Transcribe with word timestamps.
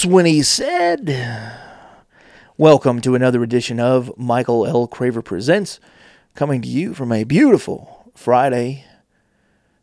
That's 0.00 0.10
when 0.10 0.24
he 0.24 0.42
said, 0.42 1.58
Welcome 2.56 3.02
to 3.02 3.14
another 3.14 3.42
edition 3.42 3.78
of 3.78 4.10
Michael 4.16 4.66
L. 4.66 4.88
Craver 4.88 5.22
Presents, 5.22 5.78
coming 6.34 6.62
to 6.62 6.68
you 6.68 6.94
from 6.94 7.12
a 7.12 7.24
beautiful 7.24 8.10
Friday, 8.14 8.86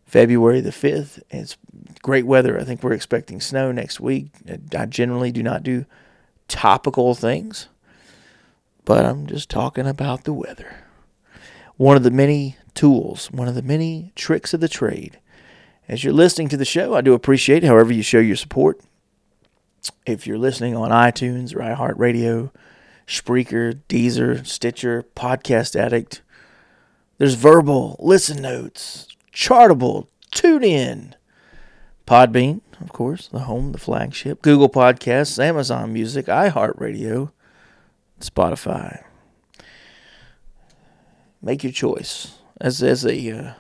February 0.08 0.59
the 0.59 0.72
5th. 0.72 1.22
It's 1.30 1.55
great 2.02 2.26
weather. 2.26 2.59
I 2.59 2.64
think 2.64 2.82
we're 2.82 2.94
expecting 2.94 3.40
snow 3.40 3.72
next 3.72 4.00
week. 4.00 4.32
I 4.76 4.88
generally 4.88 5.32
do 5.32 5.44
not 5.44 5.62
do 5.62 5.86
topical 6.48 7.13
things, 7.13 7.68
but 8.86 9.05
I'm 9.05 9.27
just 9.27 9.52
talking 9.52 9.86
about 9.86 10.23
the 10.23 10.34
weather. 10.34 10.77
One 11.76 11.95
of 11.95 12.02
the 12.02 12.09
many 12.09 12.58
tools, 12.73 13.31
one 13.31 13.48
of 13.48 13.54
the 13.54 13.62
many 13.62 14.13
tricks 14.16 14.52
of 14.52 14.62
the 14.62 14.68
trade. 14.68 15.20
As 15.88 16.04
you're 16.04 16.12
listening 16.12 16.49
to 16.49 16.58
the 16.58 16.66
show, 16.66 16.95
I 16.95 17.02
do 17.02 17.13
appreciate 17.13 17.63
however 17.63 17.94
you 17.94 18.02
show 18.02 18.18
your 18.18 18.36
support. 18.36 18.81
If 20.05 20.26
you're 20.26 20.38
listening 20.38 20.76
on 20.76 20.91
iTunes 20.91 21.55
or 21.55 21.59
iHeartRadio, 21.59 22.52
Spreaker, 23.08 23.82
Deezer, 23.88 24.45
Stitcher, 24.45 25.05
Podcast 25.16 25.76
Addict, 25.80 26.22
there's 27.18 27.36
verbal, 27.36 27.95
listen 28.00 28.42
notes, 28.42 29.08
Chartable, 29.34 30.08
TuneIn, 30.31 31.14
Podbean, 32.05 32.62
of 32.80 32.94
course, 32.94 33.28
the 33.28 33.40
home, 33.40 33.72
the 33.72 33.78
flagship, 33.78 34.42
Google 34.42 34.70
Podcasts, 34.70 35.44
Amazon 35.44 35.94
Music, 35.94 36.28
iHeartRadio, 36.28 37.31
Spotify. 38.20 39.04
Make 41.42 41.64
your 41.64 41.73
choice. 41.73 42.33
As 42.59 42.81
as 42.81 43.06
a 43.06 43.38
uh, 43.38 43.54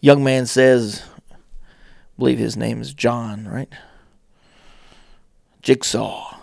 young 0.00 0.24
man 0.24 0.46
says, 0.46 1.02
I 1.30 1.36
believe 2.18 2.38
his 2.38 2.56
name 2.56 2.80
is 2.80 2.94
John, 2.94 3.46
right? 3.46 3.72
Jigsaw. 5.62 6.36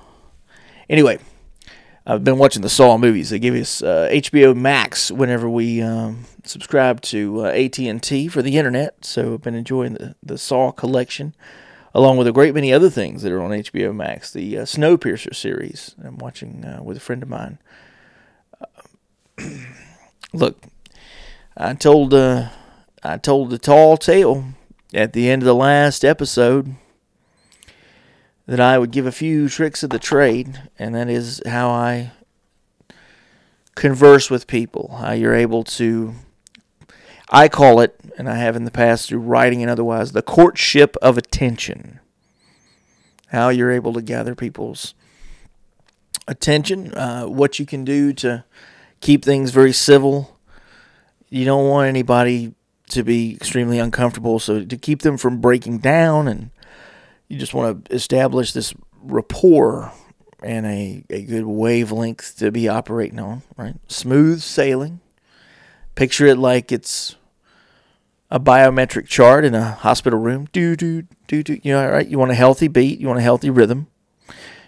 Anyway, 0.89 1.19
I've 2.05 2.23
been 2.23 2.37
watching 2.37 2.61
the 2.61 2.69
Saw 2.69 2.97
movies. 2.97 3.31
They 3.31 3.39
give 3.39 3.55
us 3.55 3.81
uh, 3.81 4.07
HBO 4.11 4.55
Max 4.55 5.11
whenever 5.11 5.49
we 5.49 5.81
um, 5.81 6.23
subscribe 6.45 7.01
to 7.01 7.45
uh, 7.45 7.49
AT&T 7.49 8.29
for 8.29 8.41
the 8.41 8.57
internet. 8.57 9.03
So 9.03 9.33
I've 9.33 9.41
been 9.41 9.55
enjoying 9.55 9.93
the, 9.95 10.15
the 10.23 10.37
Saw 10.37 10.71
collection, 10.71 11.35
along 11.93 12.17
with 12.17 12.27
a 12.27 12.31
great 12.31 12.53
many 12.53 12.71
other 12.71 12.89
things 12.89 13.23
that 13.23 13.31
are 13.33 13.41
on 13.41 13.51
HBO 13.51 13.93
Max. 13.93 14.31
The 14.31 14.59
uh, 14.59 14.61
Snowpiercer 14.61 15.35
series 15.35 15.95
I'm 16.01 16.17
watching 16.17 16.63
uh, 16.63 16.81
with 16.81 16.95
a 16.95 17.01
friend 17.01 17.21
of 17.21 17.29
mine. 17.29 17.57
look, 20.33 20.63
I 21.57 21.73
told 21.73 22.13
uh, 22.13 22.49
I 23.03 23.17
told 23.17 23.49
the 23.49 23.57
tall 23.57 23.97
tale 23.97 24.45
at 24.93 25.11
the 25.11 25.29
end 25.29 25.41
of 25.41 25.45
the 25.45 25.55
last 25.55 26.05
episode 26.05 26.75
that 28.47 28.61
I 28.61 28.77
would 28.77 28.91
give 28.91 29.05
a 29.05 29.11
few 29.11 29.49
tricks 29.49 29.83
of 29.83 29.89
the 29.89 29.99
trade, 29.99 30.61
and 30.79 30.95
that 30.95 31.09
is 31.09 31.41
how 31.45 31.69
I 31.69 32.11
converse 33.75 34.29
with 34.29 34.47
people. 34.47 34.97
How 34.99 35.11
you're 35.11 35.35
able 35.35 35.63
to, 35.65 36.15
I 37.29 37.49
call 37.49 37.81
it, 37.81 37.99
and 38.17 38.29
I 38.29 38.35
have 38.35 38.55
in 38.55 38.63
the 38.63 38.71
past 38.71 39.09
through 39.09 39.19
writing 39.19 39.61
and 39.61 39.69
otherwise, 39.69 40.13
the 40.13 40.21
courtship 40.21 40.95
of 41.01 41.17
attention. 41.17 41.99
How 43.27 43.49
you're 43.49 43.71
able 43.71 43.91
to 43.93 44.01
gather 44.01 44.33
people's 44.33 44.95
attention, 46.25 46.93
uh, 46.95 47.25
what 47.25 47.59
you 47.59 47.65
can 47.65 47.83
do 47.83 48.13
to 48.13 48.45
keep 49.01 49.25
things 49.25 49.51
very 49.51 49.73
civil. 49.73 50.39
You 51.29 51.43
don't 51.43 51.67
want 51.67 51.89
anybody 51.89 52.53
to 52.91 53.03
be 53.03 53.35
extremely 53.35 53.79
uncomfortable, 53.79 54.39
so 54.39 54.63
to 54.63 54.77
keep 54.77 55.01
them 55.01 55.17
from 55.17 55.41
breaking 55.41 55.79
down 55.79 56.29
and 56.29 56.51
you 57.27 57.37
just 57.37 57.53
want 57.53 57.85
to 57.85 57.93
establish 57.93 58.53
this 58.53 58.73
rapport 59.01 59.91
and 60.41 60.65
a, 60.65 61.03
a 61.09 61.23
good 61.23 61.45
wavelength 61.45 62.37
to 62.37 62.51
be 62.51 62.67
operating 62.67 63.19
on, 63.19 63.41
right? 63.57 63.75
Smooth 63.87 64.41
sailing. 64.41 64.99
Picture 65.95 66.27
it 66.27 66.37
like 66.37 66.71
it's 66.71 67.15
a 68.29 68.39
biometric 68.39 69.07
chart 69.07 69.43
in 69.43 69.55
a 69.55 69.71
hospital 69.71 70.19
room. 70.19 70.47
Do, 70.51 70.75
do, 70.75 71.03
do, 71.27 71.43
do. 71.43 71.59
You 71.63 71.73
know, 71.73 71.89
right? 71.89 72.07
You 72.07 72.19
want 72.19 72.31
a 72.31 72.35
healthy 72.35 72.67
beat, 72.67 72.99
you 72.99 73.07
want 73.07 73.19
a 73.19 73.23
healthy 73.23 73.49
rhythm. 73.49 73.87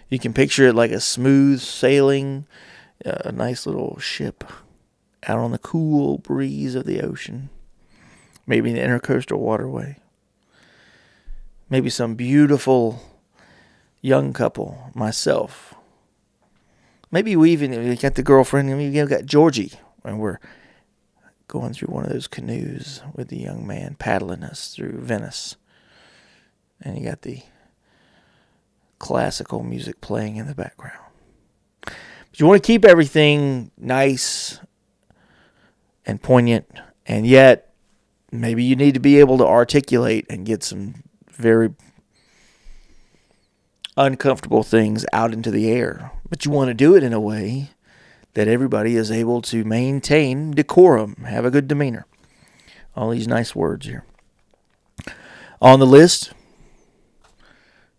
You 0.08 0.18
can 0.18 0.32
picture 0.32 0.66
it 0.66 0.74
like 0.74 0.90
a 0.90 1.00
smooth 1.00 1.60
sailing, 1.60 2.46
uh, 3.06 3.18
a 3.26 3.32
nice 3.32 3.64
little 3.64 3.98
ship 4.00 4.42
out 5.28 5.38
on 5.38 5.52
the 5.52 5.58
cool 5.58 6.18
breeze 6.18 6.74
of 6.74 6.84
the 6.84 7.00
ocean, 7.00 7.48
maybe 8.46 8.70
an 8.70 8.76
intercoastal 8.76 9.38
waterway 9.38 9.98
maybe 11.70 11.88
some 11.88 12.16
beautiful 12.16 13.00
young 14.02 14.32
couple, 14.32 14.90
myself. 14.94 15.74
Maybe 17.10 17.36
we 17.36 17.52
even 17.52 17.94
got 17.96 18.14
the 18.16 18.22
girlfriend, 18.22 18.68
and 18.68 18.78
we 18.78 18.90
got 18.90 19.24
Georgie, 19.24 19.72
and 20.04 20.18
we're 20.18 20.38
going 21.48 21.72
through 21.72 21.92
one 21.92 22.04
of 22.04 22.12
those 22.12 22.28
canoes 22.28 23.02
with 23.14 23.28
the 23.28 23.38
young 23.38 23.66
man 23.66 23.96
paddling 23.98 24.44
us 24.44 24.74
through 24.74 25.00
Venice. 25.00 25.56
And 26.80 26.96
you 26.96 27.04
got 27.04 27.22
the 27.22 27.42
classical 28.98 29.62
music 29.62 30.00
playing 30.00 30.36
in 30.36 30.46
the 30.46 30.54
background. 30.54 30.98
But 31.82 32.38
you 32.38 32.46
want 32.46 32.62
to 32.62 32.66
keep 32.66 32.84
everything 32.84 33.70
nice 33.76 34.60
and 36.06 36.22
poignant, 36.22 36.70
and 37.06 37.26
yet 37.26 37.74
maybe 38.30 38.62
you 38.62 38.76
need 38.76 38.94
to 38.94 39.00
be 39.00 39.18
able 39.18 39.38
to 39.38 39.46
articulate 39.46 40.26
and 40.30 40.46
get 40.46 40.62
some 40.62 41.02
very 41.40 41.74
uncomfortable 43.96 44.62
things 44.62 45.04
out 45.12 45.32
into 45.32 45.50
the 45.50 45.70
air. 45.70 46.12
But 46.28 46.44
you 46.44 46.50
want 46.50 46.68
to 46.68 46.74
do 46.74 46.94
it 46.94 47.02
in 47.02 47.12
a 47.12 47.20
way 47.20 47.70
that 48.34 48.48
everybody 48.48 48.96
is 48.96 49.10
able 49.10 49.42
to 49.42 49.64
maintain 49.64 50.52
decorum, 50.52 51.16
have 51.26 51.44
a 51.44 51.50
good 51.50 51.66
demeanor. 51.68 52.06
All 52.94 53.10
these 53.10 53.28
nice 53.28 53.54
words 53.54 53.86
here. 53.86 54.04
On 55.60 55.78
the 55.78 55.86
list, 55.86 56.32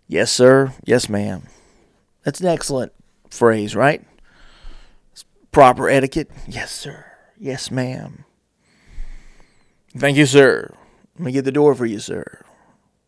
yes, 0.07 0.31
sir, 0.31 0.73
yes, 0.85 1.09
ma'am. 1.09 1.43
That's 2.23 2.39
an 2.39 2.47
excellent 2.47 2.93
phrase, 3.29 3.75
right? 3.75 4.03
It's 5.11 5.25
proper 5.51 5.89
etiquette. 5.89 6.31
Yes, 6.47 6.71
sir. 6.71 7.05
Yes, 7.37 7.69
ma'am. 7.69 8.25
Thank 9.97 10.17
you, 10.17 10.25
sir. 10.25 10.73
Let 11.17 11.25
me 11.25 11.31
get 11.31 11.45
the 11.45 11.51
door 11.51 11.75
for 11.75 11.85
you, 11.85 11.99
sir. 11.99 12.45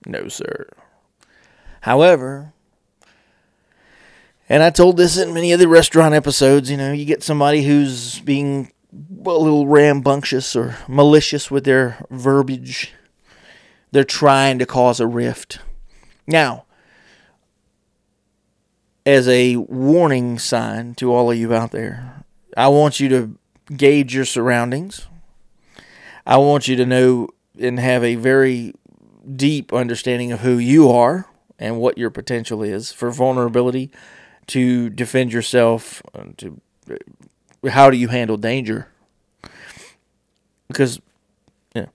No, 0.05 0.27
sir. 0.27 0.69
However, 1.81 2.53
and 4.49 4.61
I 4.61 4.69
told 4.69 4.97
this 4.97 5.17
in 5.17 5.33
many 5.33 5.51
of 5.51 5.59
the 5.59 5.67
restaurant 5.67 6.13
episodes, 6.13 6.69
you 6.69 6.77
know, 6.77 6.91
you 6.91 7.05
get 7.05 7.23
somebody 7.23 7.63
who's 7.63 8.19
being 8.19 8.71
a 8.93 9.29
little 9.29 9.67
rambunctious 9.67 10.55
or 10.55 10.77
malicious 10.87 11.49
with 11.49 11.63
their 11.63 12.05
verbiage. 12.09 12.93
They're 13.91 14.03
trying 14.03 14.59
to 14.59 14.65
cause 14.65 14.99
a 14.99 15.07
rift. 15.07 15.59
Now, 16.27 16.65
as 19.05 19.27
a 19.27 19.57
warning 19.57 20.39
sign 20.39 20.95
to 20.95 21.13
all 21.13 21.31
of 21.31 21.37
you 21.37 21.53
out 21.53 21.71
there, 21.71 22.23
I 22.55 22.67
want 22.67 22.99
you 22.99 23.09
to 23.09 23.37
gauge 23.75 24.13
your 24.15 24.25
surroundings. 24.25 25.07
I 26.25 26.37
want 26.37 26.67
you 26.67 26.75
to 26.77 26.85
know 26.85 27.29
and 27.59 27.79
have 27.79 28.03
a 28.03 28.15
very 28.15 28.73
deep 29.35 29.71
understanding 29.73 30.31
of 30.31 30.41
who 30.41 30.57
you 30.57 30.89
are 30.89 31.27
and 31.59 31.79
what 31.79 31.97
your 31.97 32.09
potential 32.09 32.61
is 32.63 32.91
for 32.91 33.11
vulnerability 33.11 33.91
to 34.47 34.89
defend 34.89 35.31
yourself 35.31 36.01
uh, 36.13 36.25
to 36.37 36.59
uh, 36.89 37.69
how 37.69 37.89
do 37.89 37.97
you 37.97 38.09
handle 38.09 38.37
danger? 38.37 38.87
Because 40.67 40.99
you 41.73 41.83
know, 41.83 41.89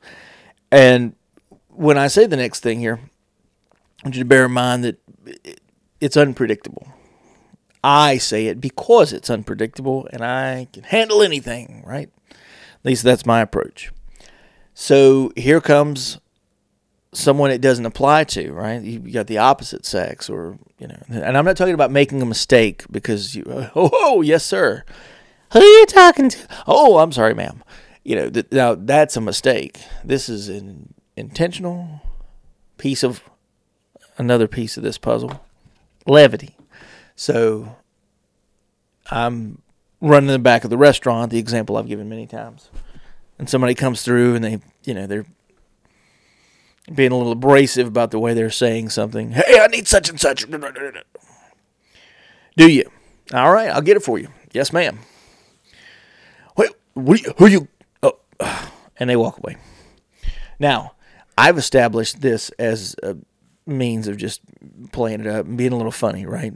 and 0.71 1.15
when 1.69 1.97
i 1.97 2.09
say 2.09 2.27
the 2.27 2.37
next 2.37 2.61
thing 2.61 2.81
here 2.81 2.99
i 2.99 4.07
want 4.07 4.17
you 4.17 4.23
to 4.23 4.29
bear 4.29 4.47
in 4.47 4.53
mind 4.53 4.85
that 4.85 4.99
it's 6.01 6.17
unpredictable. 6.17 6.89
I 7.83 8.19
say 8.19 8.47
it 8.47 8.61
because 8.61 9.13
it's 9.13 9.31
unpredictable 9.31 10.09
and 10.13 10.25
i 10.25 10.69
can 10.73 10.85
handle 10.85 11.23
anything 11.23 11.83
right? 11.87 12.11
At 12.31 12.85
least 12.85 13.03
that's 13.03 13.27
my 13.27 13.41
approach. 13.41 13.91
So 14.75 15.33
here 15.37 15.61
comes 15.61 16.19
someone 17.13 17.51
it 17.51 17.61
doesn't 17.61 17.87
apply 17.87 18.25
to, 18.25 18.53
right? 18.53 18.83
You 18.83 18.99
got 18.99 19.27
the 19.27 19.39
opposite 19.39 19.87
sex, 19.87 20.29
or 20.29 20.59
you 20.79 20.87
know, 20.87 21.01
and 21.09 21.37
I'm 21.37 21.45
not 21.45 21.57
talking 21.57 21.75
about 21.75 21.91
making 21.91 22.21
a 22.23 22.27
mistake 22.27 22.85
because 22.91 23.35
you, 23.35 23.45
oh, 23.49 23.91
oh 23.93 24.23
yes, 24.23 24.45
sir. 24.45 24.85
Who 25.53 25.61
are 25.61 25.63
you 25.63 25.87
talking 25.87 26.29
to? 26.29 26.39
Oh, 26.67 26.99
I'm 26.99 27.13
sorry, 27.13 27.35
ma'am. 27.35 27.65
You 28.05 28.17
know, 28.17 28.31
th- 28.31 28.47
now 28.53 28.75
that's 28.75 29.17
a 29.17 29.21
mistake. 29.21 29.81
This 30.05 30.29
is 30.29 30.49
an 30.49 30.95
intentional 31.17 32.03
piece 32.77 33.03
of 33.03 33.23
another 34.19 34.49
piece 34.49 34.77
of 34.77 34.83
this 34.83 34.99
puzzle, 34.99 35.41
levity. 36.07 36.57
So 37.17 37.77
I'm 39.11 39.63
running 40.01 40.29
in 40.29 40.35
the 40.35 40.39
back 40.39 40.65
of 40.65 40.71
the 40.71 40.79
restaurant, 40.79 41.31
the 41.31 41.39
example 41.39 41.77
I've 41.77 41.89
given 41.89 42.09
many 42.09 42.27
times, 42.27 42.71
and 43.39 43.49
somebody 43.49 43.75
comes 43.75 44.03
through 44.03 44.35
and 44.35 44.45
they, 44.45 44.61
you 44.85 44.95
know, 44.95 45.07
they're 45.07 45.27
being 46.95 47.13
a 47.13 47.17
little 47.17 47.33
abrasive 47.33 47.87
about 47.87 48.11
the 48.11 48.19
way 48.19 48.35
they're 48.35 48.51
saying 48.51 48.91
something. 48.91 49.33
Hey, 49.33 49.61
I 49.61 49.67
need 49.69 49.89
such 49.89 50.09
and 50.09 50.21
such. 50.21 50.47
Do 52.57 52.71
you? 52.71 52.91
All 53.33 53.53
right, 53.53 53.71
I'll 53.71 53.83
get 53.83 53.97
it 53.97 54.03
for 54.03 54.19
you. 54.19 54.29
Yes, 54.53 54.73
ma'am. 54.73 55.01
Wait, 56.57 56.71
what 56.95 57.23
you, 57.23 57.35
who 57.39 57.47
you? 57.47 57.69
Oh, 58.03 58.19
and 58.97 59.11
they 59.11 59.17
walk 59.17 59.39
away. 59.39 59.57
Now, 60.59 60.93
I've 61.37 61.59
established 61.59 62.21
this 62.21 62.51
as 62.59 62.97
a 63.03 63.17
means 63.67 64.09
of 64.09 64.17
just 64.17 64.41
playing 64.93 65.21
it 65.21 65.27
up 65.27 65.47
and 65.47 65.59
being 65.59 65.73
a 65.73 65.77
little 65.77 65.93
funny, 65.93 66.27
right? 66.27 66.55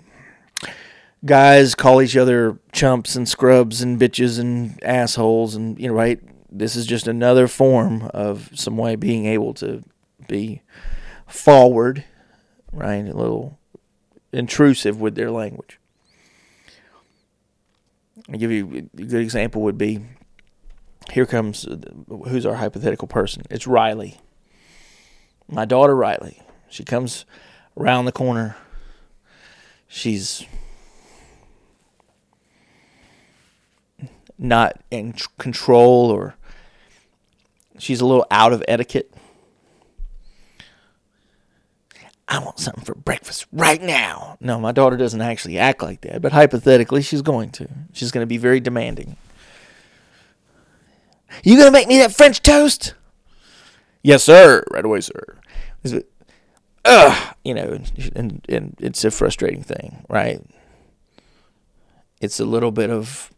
Guys 1.25 1.77
call 1.77 2.03
each 2.03 2.17
other 2.17 2.59
chumps 2.73 3.15
and 3.15 3.29
scrubs 3.29 3.81
and 3.81 4.01
bitches 4.01 4.41
and 4.41 4.83
assholes, 4.83 5.55
and 5.55 5.79
you 5.79 5.89
know, 5.89 5.95
right? 5.95 6.21
This 6.51 6.75
is 6.75 6.87
just 6.87 7.07
another 7.07 7.47
form 7.47 8.11
of 8.13 8.51
some 8.55 8.77
way 8.77 8.97
being 8.97 9.27
able 9.27 9.55
to 9.55 9.85
be 10.33 10.63
forward, 11.27 12.05
right? 12.73 13.07
A 13.07 13.15
little 13.15 13.59
intrusive 14.33 15.01
with 15.01 15.15
their 15.15 15.31
language. 15.31 15.79
I'll 18.29 18.39
give 18.39 18.51
you 18.51 18.89
a 18.97 19.03
good 19.03 19.21
example 19.21 19.63
would 19.63 19.79
be 19.79 20.01
here 21.11 21.27
comes 21.27 21.67
who's 22.09 22.47
our 22.47 22.55
hypothetical 22.55 23.09
person? 23.09 23.43
It's 23.51 23.67
Riley. 23.67 24.19
My 25.49 25.65
daughter 25.65 25.95
Riley. 25.95 26.41
She 26.71 26.85
comes 26.85 27.27
around 27.77 28.07
the 28.07 28.13
corner. 28.13 28.57
She's 29.89 30.47
not 34.39 34.81
in 34.91 35.15
control 35.39 36.11
or 36.11 36.37
she's 37.79 38.01
a 38.01 38.07
little 38.07 38.27
out 38.31 38.53
of 38.53 38.65
etiquette. 38.67 39.13
I 42.33 42.39
want 42.39 42.59
something 42.59 42.83
for 42.83 42.95
breakfast 42.95 43.47
right 43.53 43.81
now. 43.83 44.39
No, 44.41 44.59
my 44.59 44.73
daughter 44.73 44.97
doesn't 44.97 45.21
actually 45.21 45.59
act 45.59 45.83
like 45.83 46.01
that, 46.01 46.23
but 46.23 46.33
hypothetically, 46.33 47.03
she's 47.03 47.21
going 47.21 47.51
to. 47.51 47.69
She's 47.93 48.11
going 48.11 48.23
to 48.23 48.27
be 48.27 48.39
very 48.39 48.59
demanding. 48.59 49.19
You 51.45 51.57
going 51.57 51.67
to 51.67 51.73
make 51.73 51.89
me 51.89 51.99
that 51.99 52.15
French 52.15 52.41
toast? 52.41 52.95
Yes, 54.03 54.25
sir. 54.25 54.65
Right 54.71 54.83
away, 54.83 55.03
sir. 55.03 55.41
It, 55.85 56.11
ugh, 56.87 57.35
you 57.45 57.53
know, 57.53 57.79
and, 58.17 58.43
and 58.49 58.77
it's 58.79 59.05
a 59.05 59.11
frustrating 59.11 59.63
thing, 59.63 60.03
right? 60.09 60.41
It's 62.23 62.41
a 62.41 62.47
little 62.47 62.73
bit 62.73 62.89
of 62.89 63.31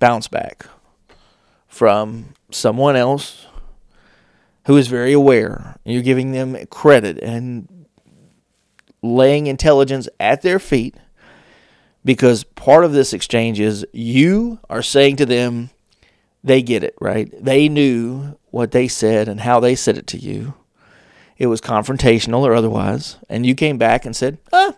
bounce 0.00 0.26
back 0.26 0.66
from 1.68 2.34
someone 2.50 2.96
else 2.96 3.46
who 4.66 4.76
is 4.76 4.88
very 4.88 5.12
aware. 5.12 5.76
You're 5.84 6.02
giving 6.02 6.32
them 6.32 6.56
credit 6.66 7.22
and 7.22 7.68
laying 9.14 9.46
intelligence 9.46 10.08
at 10.18 10.42
their 10.42 10.58
feet 10.58 10.96
because 12.04 12.44
part 12.44 12.84
of 12.84 12.92
this 12.92 13.12
exchange 13.12 13.58
is 13.60 13.84
you 13.92 14.60
are 14.70 14.82
saying 14.82 15.16
to 15.16 15.26
them, 15.26 15.70
they 16.44 16.62
get 16.62 16.84
it, 16.84 16.94
right? 17.00 17.28
They 17.42 17.68
knew 17.68 18.38
what 18.50 18.70
they 18.70 18.86
said 18.86 19.28
and 19.28 19.40
how 19.40 19.58
they 19.58 19.74
said 19.74 19.98
it 19.98 20.06
to 20.08 20.18
you. 20.18 20.54
It 21.36 21.48
was 21.48 21.60
confrontational 21.60 22.42
or 22.42 22.54
otherwise. 22.54 23.18
And 23.28 23.44
you 23.44 23.54
came 23.54 23.76
back 23.76 24.06
and 24.06 24.14
said, 24.14 24.38
ah, 24.52 24.74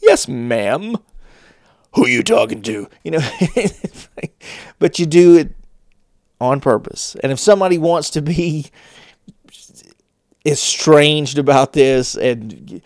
yes, 0.00 0.26
ma'am. 0.26 0.96
Who 1.94 2.06
you 2.06 2.22
talking 2.22 2.62
to? 2.62 2.88
You 3.04 3.10
know, 3.10 3.30
but 4.78 4.98
you 4.98 5.06
do 5.06 5.36
it 5.36 5.54
on 6.40 6.60
purpose. 6.60 7.16
And 7.22 7.30
if 7.30 7.38
somebody 7.38 7.78
wants 7.78 8.10
to 8.10 8.22
be 8.22 8.70
estranged 10.46 11.38
about 11.38 11.72
this 11.72 12.14
and 12.14 12.80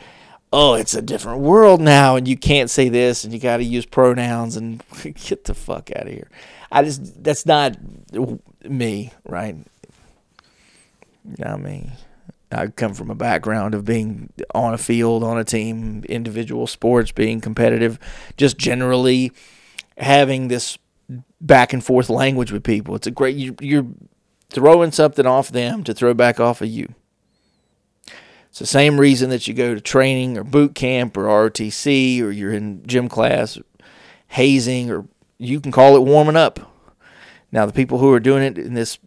oh, 0.53 0.75
it's 0.75 0.95
a 0.95 1.03
different 1.03 1.41
world 1.41 1.81
now 1.81 2.17
and 2.17 2.27
you 2.27 2.37
can't 2.37 2.71
say 2.71 2.89
this 2.89 3.23
and 3.23 3.33
you 3.33 3.39
got 3.39 3.59
to 3.59 3.65
use 3.65 3.87
pronouns 3.87 4.57
and 4.57 4.83
get 5.27 5.45
the 5.45 5.55
fuck 5.55 5.91
out 5.95 6.07
of 6.07 6.13
here. 6.13 6.31
I 6.73 6.83
just 6.83 7.23
that's 7.23 7.45
not 7.45 7.77
me, 8.65 9.13
right? 9.25 9.57
I 11.45 11.57
mean, 11.57 11.93
I 12.51 12.69
come 12.69 12.95
from 12.95 13.11
a 13.11 13.15
background 13.15 13.75
of 13.75 13.85
being 13.85 14.33
on 14.55 14.73
a 14.73 14.79
field, 14.79 15.23
on 15.23 15.39
a 15.39 15.45
team, 15.45 16.05
individual 16.09 16.67
sports, 16.67 17.13
being 17.13 17.41
competitive, 17.41 17.99
just 18.37 18.57
generally 18.57 19.33
having 19.99 20.49
this 20.49 20.79
back 21.41 21.73
and 21.73 21.85
forth 21.85 22.09
language 22.09 22.53
with 22.53 22.65
people. 22.65 22.95
It's 22.95 23.07
a 23.07 23.11
great 23.11 23.37
you, 23.37 23.55
you're 23.61 23.87
throwing 24.49 24.93
something 24.93 25.27
off 25.27 25.51
them 25.51 25.85
to 25.85 25.93
throw 25.93 26.15
back 26.15 26.41
off 26.41 26.63
of 26.63 26.69
you. 26.69 26.95
It's 28.51 28.59
the 28.59 28.67
same 28.67 28.99
reason 29.01 29.31
that 29.31 29.47
you 29.47 29.55
go 29.55 29.75
to 29.75 29.81
training 29.81 30.37
or 30.37 30.45
boot 30.45 30.75
camp 30.75 31.17
or 31.17 31.25
ROTC 31.25 32.21
or 32.21 32.31
you're 32.31 32.53
in 32.53 32.85
gym 32.87 33.09
class, 33.09 33.59
hazing, 34.29 34.91
or 34.91 35.07
you 35.39 35.61
can 35.61 35.73
call 35.73 35.97
it 35.97 36.03
warming 36.03 36.37
up. 36.37 36.61
Now, 37.53 37.65
the 37.65 37.73
people 37.73 37.99
who 37.99 38.13
are 38.13 38.21
doing 38.21 38.43
it 38.43 38.59
in 38.59 38.75
this 38.75 38.99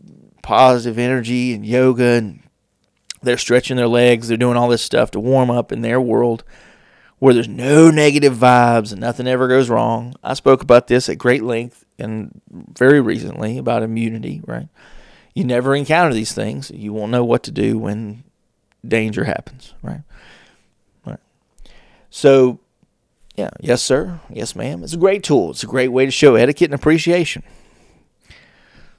positive 0.42 0.98
energy 0.98 1.54
and 1.54 1.66
yoga 1.66 2.04
and 2.04 2.42
they're 3.22 3.38
stretching 3.38 3.78
their 3.78 3.88
legs, 3.88 4.28
they're 4.28 4.38
doing 4.38 4.58
all 4.58 4.70
this 4.70 4.82
stuff 4.82 5.12
to 5.12 5.20
warm 5.20 5.52
up 5.52 5.72
in 5.72 5.82
their 5.82 6.00
world 6.00 6.44
where 7.20 7.34
there's 7.34 7.48
no 7.48 7.90
negative 7.90 8.34
vibes 8.34 8.92
and 8.92 9.00
nothing 9.00 9.28
ever 9.28 9.48
goes 9.48 9.70
wrong. 9.70 10.14
I 10.24 10.34
spoke 10.34 10.62
about 10.62 10.88
this 10.88 11.08
at 11.08 11.18
great 11.18 11.44
length 11.44 11.86
and 11.98 12.42
very 12.52 13.00
recently 13.00 13.58
about 13.58 13.84
immunity, 13.84 14.42
right? 14.46 14.68
You 15.34 15.46
never 15.46 15.76
encounter 15.76 16.14
these 16.14 16.34
things. 16.34 16.70
You 16.72 16.92
won't 16.92 17.12
know 17.12 17.24
what 17.24 17.44
to 17.44 17.52
do 17.52 17.78
when 17.78 18.26
danger 18.88 19.24
happens, 19.24 19.74
right? 19.82 20.02
Right. 21.06 21.20
So, 22.10 22.60
yeah, 23.36 23.50
yes, 23.60 23.82
sir. 23.82 24.20
Yes, 24.30 24.56
ma'am. 24.56 24.84
It's 24.84 24.94
a 24.94 24.98
great 24.98 25.24
tool. 25.24 25.52
It's 25.52 25.64
a 25.64 25.68
great 25.68 25.90
way 25.90 26.06
to 26.06 26.12
show 26.12 26.36
etiquette 26.36 26.72
and 26.72 26.80
appreciation. 26.80 27.44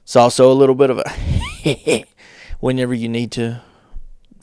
It's 0.03 0.15
also 0.15 0.51
a 0.51 0.53
little 0.53 0.75
bit 0.75 0.89
of 0.89 0.99
a 0.99 2.05
whenever 2.59 2.93
you 2.93 3.09
need 3.09 3.31
to 3.33 3.61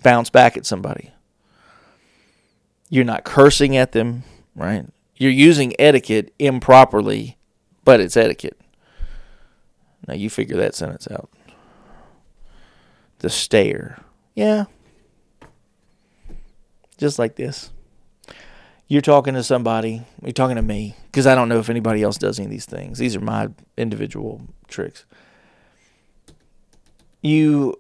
bounce 0.03 0.31
back 0.31 0.57
at 0.57 0.67
somebody. 0.67 1.13
You're 2.89 3.05
not 3.05 3.25
cursing 3.25 3.77
at 3.77 3.93
them, 3.93 4.25
right? 4.55 4.87
You're 5.17 5.31
using 5.31 5.75
etiquette 5.79 6.35
improperly, 6.39 7.39
but 7.85 8.01
it's 8.01 8.17
etiquette. 8.17 8.61
Now 10.07 10.15
you 10.15 10.29
figure 10.29 10.57
that 10.57 10.75
sentence 10.75 11.09
out. 11.11 11.31
The 13.21 13.31
stare. 13.31 13.99
Yeah, 14.35 14.65
just 17.03 17.19
like 17.19 17.37
this. 17.37 17.71
You're 18.89 19.03
talking 19.03 19.35
to 19.35 19.43
somebody, 19.43 20.03
you're 20.23 20.33
talking 20.33 20.57
to 20.57 20.63
me, 20.63 20.97
because 21.07 21.27
I 21.27 21.35
don't 21.35 21.49
know 21.49 21.59
if 21.59 21.69
anybody 21.69 22.03
else 22.03 22.17
does 22.17 22.39
any 22.39 22.47
of 22.47 22.51
these 22.51 22.67
things. 22.67 22.99
These 22.99 23.17
are 23.17 23.21
my 23.21 23.49
individual 23.77 24.43
tricks. 24.69 25.05
You 27.21 27.79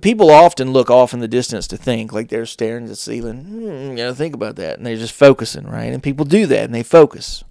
people 0.00 0.30
often 0.30 0.72
look 0.72 0.90
off 0.90 1.14
in 1.14 1.20
the 1.20 1.28
distance 1.28 1.66
to 1.68 1.76
think, 1.76 2.12
like 2.12 2.28
they're 2.28 2.46
staring 2.46 2.84
at 2.84 2.88
the 2.88 2.96
ceiling. 2.96 3.44
Hmm, 3.44 3.96
you 3.96 4.14
think 4.14 4.34
about 4.34 4.56
that, 4.56 4.76
and 4.76 4.86
they're 4.86 4.96
just 4.96 5.14
focusing, 5.14 5.66
right? 5.66 5.92
And 5.92 6.02
people 6.02 6.24
do 6.24 6.46
that, 6.46 6.64
and 6.64 6.74
they 6.74 6.82
focus. 6.82 7.44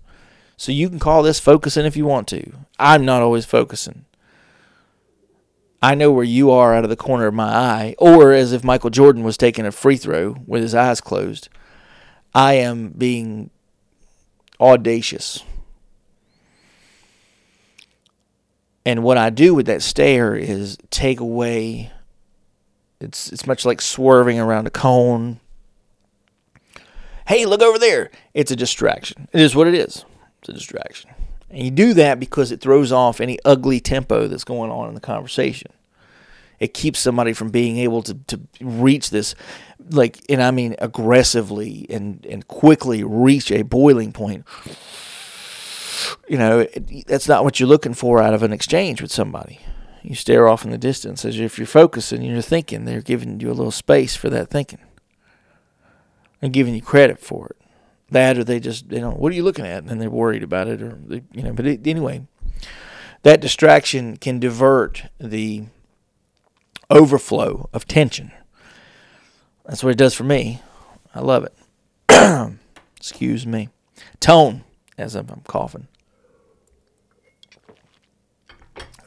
So 0.57 0.71
you 0.71 0.89
can 0.89 0.99
call 0.99 1.23
this 1.23 1.39
focusing 1.39 1.85
if 1.85 1.95
you 1.95 2.05
want 2.05 2.27
to. 2.29 2.51
I'm 2.79 3.05
not 3.05 3.21
always 3.21 3.45
focusing. 3.45 4.05
I 5.83 5.95
know 5.95 6.13
where 6.13 6.23
you 6.23 6.49
are 6.49 6.73
out 6.73 6.85
of 6.85 6.89
the 6.89 6.95
corner 6.95 7.27
of 7.27 7.33
my 7.33 7.53
eye, 7.53 7.95
or 7.97 8.31
as 8.31 8.53
if 8.53 8.63
Michael 8.63 8.89
Jordan 8.89 9.23
was 9.23 9.35
taking 9.35 9.65
a 9.65 9.71
free 9.71 9.97
throw 9.97 10.37
with 10.47 10.61
his 10.61 10.73
eyes 10.73 11.01
closed. 11.01 11.49
I 12.33 12.53
am 12.53 12.89
being 12.97 13.49
audacious. 14.61 15.43
And 18.85 19.03
what 19.03 19.17
I 19.17 19.29
do 19.29 19.53
with 19.53 19.65
that 19.65 19.81
stare 19.81 20.35
is 20.37 20.77
take 20.89 21.19
away 21.19 21.91
it's 23.01 23.33
it's 23.33 23.45
much 23.45 23.65
like 23.65 23.81
swerving 23.81 24.39
around 24.39 24.65
a 24.65 24.69
cone. 24.69 25.41
Hey, 27.27 27.45
look 27.45 27.61
over 27.61 27.77
there. 27.77 28.09
It's 28.33 28.51
a 28.51 28.55
distraction. 28.55 29.27
It 29.33 29.41
is 29.41 29.53
what 29.53 29.67
it 29.67 29.73
is. 29.73 30.05
It's 30.39 30.49
a 30.49 30.53
distraction. 30.53 31.12
And 31.53 31.63
you 31.63 31.69
do 31.69 31.93
that 31.93 32.19
because 32.19 32.51
it 32.51 32.61
throws 32.61 32.91
off 32.91 33.21
any 33.21 33.37
ugly 33.45 33.79
tempo 33.79 34.27
that's 34.27 34.43
going 34.43 34.71
on 34.71 34.89
in 34.89 34.95
the 34.95 34.99
conversation. 34.99 35.71
It 36.59 36.73
keeps 36.73 36.99
somebody 36.99 37.33
from 37.33 37.51
being 37.51 37.77
able 37.77 38.01
to, 38.03 38.15
to 38.15 38.41
reach 38.59 39.11
this, 39.11 39.35
like, 39.91 40.19
and 40.29 40.41
I 40.41 40.49
mean 40.49 40.75
aggressively 40.79 41.85
and, 41.91 42.25
and 42.25 42.47
quickly 42.47 43.03
reach 43.03 43.51
a 43.51 43.61
boiling 43.61 44.11
point. 44.11 44.45
You 46.27 46.39
know, 46.39 46.61
it, 46.61 47.05
that's 47.05 47.27
not 47.27 47.43
what 47.43 47.59
you're 47.59 47.69
looking 47.69 47.93
for 47.93 48.19
out 48.19 48.33
of 48.33 48.41
an 48.41 48.51
exchange 48.51 48.99
with 48.99 49.11
somebody. 49.11 49.59
You 50.01 50.15
stare 50.15 50.47
off 50.47 50.65
in 50.65 50.71
the 50.71 50.77
distance 50.79 51.23
as 51.23 51.39
if 51.39 51.59
you're 51.59 51.67
focusing 51.67 52.23
and 52.23 52.31
you're 52.31 52.41
thinking. 52.41 52.85
They're 52.85 53.01
giving 53.01 53.39
you 53.39 53.51
a 53.51 53.53
little 53.53 53.71
space 53.71 54.15
for 54.15 54.29
that 54.31 54.49
thinking 54.49 54.81
and 56.41 56.51
giving 56.51 56.73
you 56.73 56.81
credit 56.81 57.19
for 57.19 57.47
it 57.47 57.62
that 58.13 58.37
or 58.37 58.43
they 58.43 58.59
just 58.59 58.91
you 58.91 58.99
know 58.99 59.11
what 59.11 59.31
are 59.31 59.35
you 59.35 59.43
looking 59.43 59.65
at 59.65 59.83
and 59.83 60.01
they're 60.01 60.09
worried 60.09 60.43
about 60.43 60.67
it 60.67 60.81
or 60.81 60.97
they, 61.05 61.21
you 61.33 61.43
know 61.43 61.53
but 61.53 61.65
it, 61.65 61.85
anyway 61.85 62.25
that 63.23 63.41
distraction 63.41 64.17
can 64.17 64.39
divert 64.39 65.05
the 65.19 65.63
overflow 66.89 67.69
of 67.73 67.87
tension 67.87 68.31
that's 69.65 69.83
what 69.83 69.91
it 69.91 69.97
does 69.97 70.13
for 70.13 70.23
me 70.23 70.61
i 71.13 71.19
love 71.19 71.43
it 71.43 72.57
excuse 72.97 73.45
me 73.45 73.69
Tone, 74.19 74.63
as 74.97 75.15
I'm, 75.15 75.29
I'm 75.29 75.41
coughing. 75.41 75.87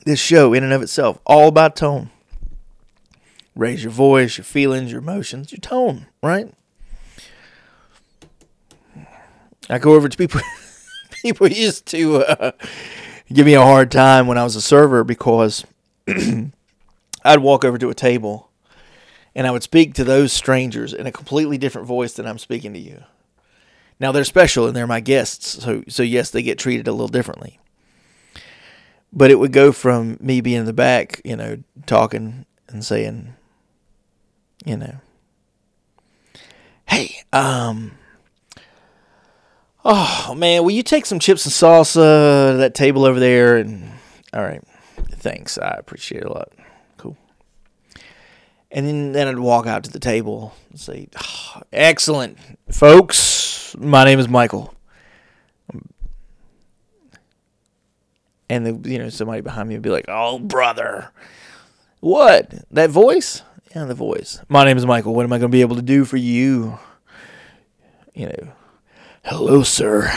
This 0.05 0.21
show, 0.21 0.53
in 0.53 0.63
and 0.63 0.73
of 0.73 0.83
itself, 0.83 1.19
all 1.25 1.49
about 1.49 1.75
tone. 1.75 2.11
Raise 3.55 3.83
your 3.83 3.93
voice, 3.93 4.37
your 4.37 4.45
feelings, 4.45 4.93
your 4.93 5.01
emotions, 5.01 5.51
your 5.51 5.59
tone, 5.59 6.07
right? 6.23 6.53
I 9.69 9.79
go 9.79 9.95
over 9.95 10.09
to 10.09 10.17
people. 10.17 10.41
people 11.23 11.49
used 11.49 11.87
to 11.87 12.19
uh, 12.19 12.53
give 13.33 13.47
me 13.47 13.55
a 13.55 13.63
hard 13.63 13.91
time 13.91 14.27
when 14.27 14.39
I 14.39 14.45
was 14.45 14.57
a 14.57 14.63
server 14.63 15.05
because 15.05 15.65
I'd 16.07 17.41
walk 17.41 17.65
over 17.65 17.79
to 17.79 17.91
a 17.91 17.95
table 17.95 18.51
and 19.35 19.47
I 19.47 19.51
would 19.51 19.63
speak 19.63 19.95
to 19.95 20.05
those 20.05 20.33
strangers 20.33 20.93
in 20.95 21.07
a 21.07 21.13
completely 21.13 21.59
different 21.59 21.87
voice 21.87 22.15
than 22.15 22.27
I'm 22.27 22.39
speaking 22.39 22.73
to 22.73 22.79
you. 22.79 23.03
Now 23.99 24.13
they're 24.13 24.25
special 24.25 24.67
and 24.67 24.77
they're 24.77 24.87
my 24.87 25.01
guests, 25.01 25.63
so 25.63 25.83
so 25.89 26.03
yes, 26.03 26.31
they 26.31 26.43
get 26.43 26.59
treated 26.59 26.87
a 26.87 26.93
little 26.93 27.09
differently. 27.09 27.59
But 29.13 29.31
it 29.31 29.39
would 29.39 29.53
go 29.53 29.73
from 29.73 30.19
me 30.21 30.41
being 30.41 30.61
in 30.61 30.67
the 30.67 30.73
back, 30.73 31.21
you 31.25 31.37
know, 31.37 31.63
talking 31.87 32.45
and 32.69 32.85
saying, 32.85 33.35
you 34.65 34.77
know, 34.77 34.97
hey, 36.87 37.23
um, 37.33 37.93
oh 39.89 40.35
man, 40.37 40.65
will 40.65 40.73
you 40.73 40.83
take 40.83 41.07
some 41.07 41.19
chips 41.19 41.47
and 41.47 41.53
salsa 41.53 42.53
to 42.53 42.57
that 42.59 42.75
table 42.75 43.05
over 43.05 43.21
there? 43.21 43.57
And 43.57 43.91
all 44.35 44.43
right, 44.43 44.63
thanks, 45.13 45.59
I 45.59 45.77
appreciate 45.79 46.23
it 46.23 46.27
a 46.27 46.33
lot. 46.33 46.53
Cool. 46.99 47.17
And 48.71 48.87
then, 48.87 49.13
then 49.13 49.29
I'd 49.29 49.39
walk 49.39 49.67
out 49.67 49.85
to 49.85 49.91
the 49.91 50.01
table 50.01 50.53
and 50.71 50.81
say, 50.81 51.09
oh, 51.23 51.63
excellent, 51.73 52.37
folks. 52.71 53.77
My 53.79 54.05
name 54.05 54.19
is 54.19 54.29
Michael. 54.29 54.75
And 58.49 58.67
the, 58.67 58.91
you 58.91 58.99
know 58.99 59.09
somebody 59.09 59.41
behind 59.41 59.69
me 59.69 59.75
would 59.75 59.83
be 59.83 59.91
like, 59.91 60.05
"Oh, 60.07 60.39
brother, 60.39 61.11
what 61.99 62.55
that 62.71 62.91
voice? 62.91 63.43
Yeah, 63.75 63.87
the 63.87 63.95
voice. 63.95 64.41
My 64.49 64.65
name 64.65 64.77
is 64.77 64.87
Michael. 64.87 65.15
What 65.15 65.25
am 65.25 65.33
I 65.33 65.39
going 65.39 65.51
to 65.51 65.57
be 65.57 65.63
able 65.63 65.75
to 65.75 65.83
do 65.83 66.05
for 66.05 66.17
you? 66.17 66.79
You 68.15 68.27
know, 68.29 68.53
hello, 69.27 69.65
sir. 69.65 70.09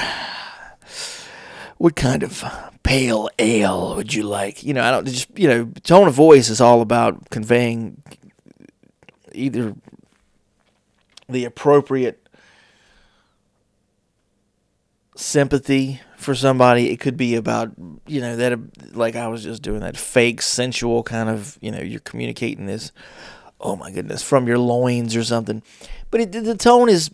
What 1.77 1.95
kind 1.95 2.21
of 2.21 2.43
pale 2.83 3.29
ale 3.39 3.95
would 3.95 4.13
you 4.13 4.23
like? 4.23 4.63
You 4.63 4.73
know, 4.73 4.83
I 4.83 4.91
don't 4.91 5.07
just 5.07 5.27
you 5.37 5.47
know, 5.47 5.71
tone 5.83 6.07
of 6.07 6.13
voice 6.13 6.49
is 6.49 6.61
all 6.61 6.81
about 6.81 7.29
conveying 7.29 8.03
either 9.33 9.75
the 11.27 11.45
appropriate 11.45 12.27
sympathy 15.15 16.01
for 16.15 16.35
somebody. 16.35 16.91
It 16.91 16.99
could 16.99 17.17
be 17.17 17.35
about, 17.35 17.71
you 18.05 18.21
know, 18.21 18.35
that 18.35 18.95
like 18.95 19.15
I 19.15 19.27
was 19.27 19.43
just 19.43 19.63
doing 19.63 19.79
that 19.81 19.97
fake 19.97 20.41
sensual 20.41 21.01
kind 21.01 21.29
of, 21.29 21.57
you 21.61 21.71
know, 21.71 21.81
you're 21.81 21.99
communicating 22.01 22.67
this, 22.67 22.91
oh 23.59 23.75
my 23.75 23.91
goodness, 23.91 24.21
from 24.21 24.47
your 24.47 24.59
loins 24.59 25.15
or 25.15 25.23
something. 25.23 25.63
But 26.11 26.21
it, 26.21 26.31
the 26.31 26.55
tone 26.55 26.89
is, 26.89 27.09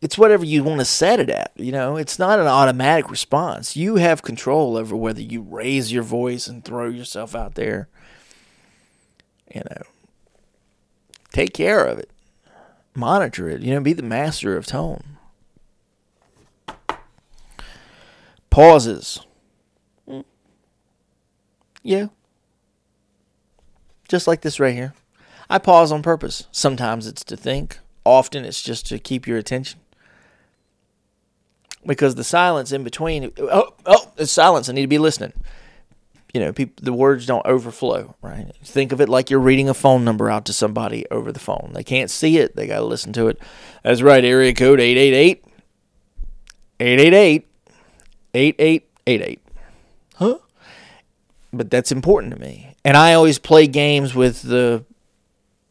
it's 0.00 0.16
whatever 0.16 0.44
you 0.44 0.62
want 0.62 0.80
to 0.80 0.84
set 0.84 1.20
it 1.20 1.28
at. 1.28 1.52
You 1.56 1.72
know, 1.72 1.96
it's 1.96 2.18
not 2.18 2.38
an 2.38 2.46
automatic 2.46 3.10
response. 3.10 3.76
You 3.76 3.96
have 3.96 4.22
control 4.22 4.76
over 4.76 4.96
whether 4.96 5.20
you 5.20 5.42
raise 5.42 5.92
your 5.92 6.02
voice 6.02 6.46
and 6.46 6.64
throw 6.64 6.88
yourself 6.88 7.34
out 7.34 7.54
there. 7.54 7.88
You 9.52 9.62
know, 9.70 9.82
take 11.32 11.52
care 11.54 11.84
of 11.84 11.98
it, 11.98 12.10
monitor 12.94 13.48
it. 13.48 13.62
You 13.62 13.74
know, 13.74 13.80
be 13.80 13.92
the 13.92 14.02
master 14.02 14.56
of 14.56 14.66
tone. 14.66 15.02
Pauses. 18.50 19.20
Mm. 20.08 20.24
Yeah. 21.82 22.06
Just 24.08 24.26
like 24.26 24.40
this 24.42 24.58
right 24.58 24.74
here. 24.74 24.94
I 25.50 25.58
pause 25.58 25.92
on 25.92 26.02
purpose. 26.02 26.46
Sometimes 26.50 27.06
it's 27.06 27.24
to 27.24 27.36
think, 27.36 27.78
often 28.04 28.44
it's 28.44 28.62
just 28.62 28.86
to 28.88 28.98
keep 28.98 29.26
your 29.26 29.38
attention. 29.38 29.80
Because 31.88 32.14
the 32.14 32.22
silence 32.22 32.70
in 32.70 32.84
between, 32.84 33.32
oh, 33.38 33.74
oh, 33.86 34.12
it's 34.18 34.30
silence. 34.30 34.68
I 34.68 34.72
need 34.72 34.82
to 34.82 34.88
be 34.88 34.98
listening. 34.98 35.32
You 36.34 36.42
know, 36.42 36.52
people, 36.52 36.84
the 36.84 36.92
words 36.92 37.24
don't 37.24 37.46
overflow, 37.46 38.14
right? 38.20 38.52
Think 38.62 38.92
of 38.92 39.00
it 39.00 39.08
like 39.08 39.30
you're 39.30 39.40
reading 39.40 39.70
a 39.70 39.74
phone 39.74 40.04
number 40.04 40.28
out 40.28 40.44
to 40.44 40.52
somebody 40.52 41.06
over 41.10 41.32
the 41.32 41.40
phone. 41.40 41.70
They 41.72 41.82
can't 41.82 42.10
see 42.10 42.36
it, 42.36 42.54
they 42.54 42.66
got 42.66 42.80
to 42.80 42.84
listen 42.84 43.14
to 43.14 43.28
it. 43.28 43.40
That's 43.82 44.02
right, 44.02 44.22
area 44.22 44.52
code 44.52 44.80
888 44.80 45.42
888 46.78 47.46
8888. 48.34 49.40
Huh? 50.16 50.38
But 51.54 51.70
that's 51.70 51.90
important 51.90 52.34
to 52.34 52.38
me. 52.38 52.74
And 52.84 52.98
I 52.98 53.14
always 53.14 53.38
play 53.38 53.66
games 53.66 54.14
with 54.14 54.42
the, 54.42 54.84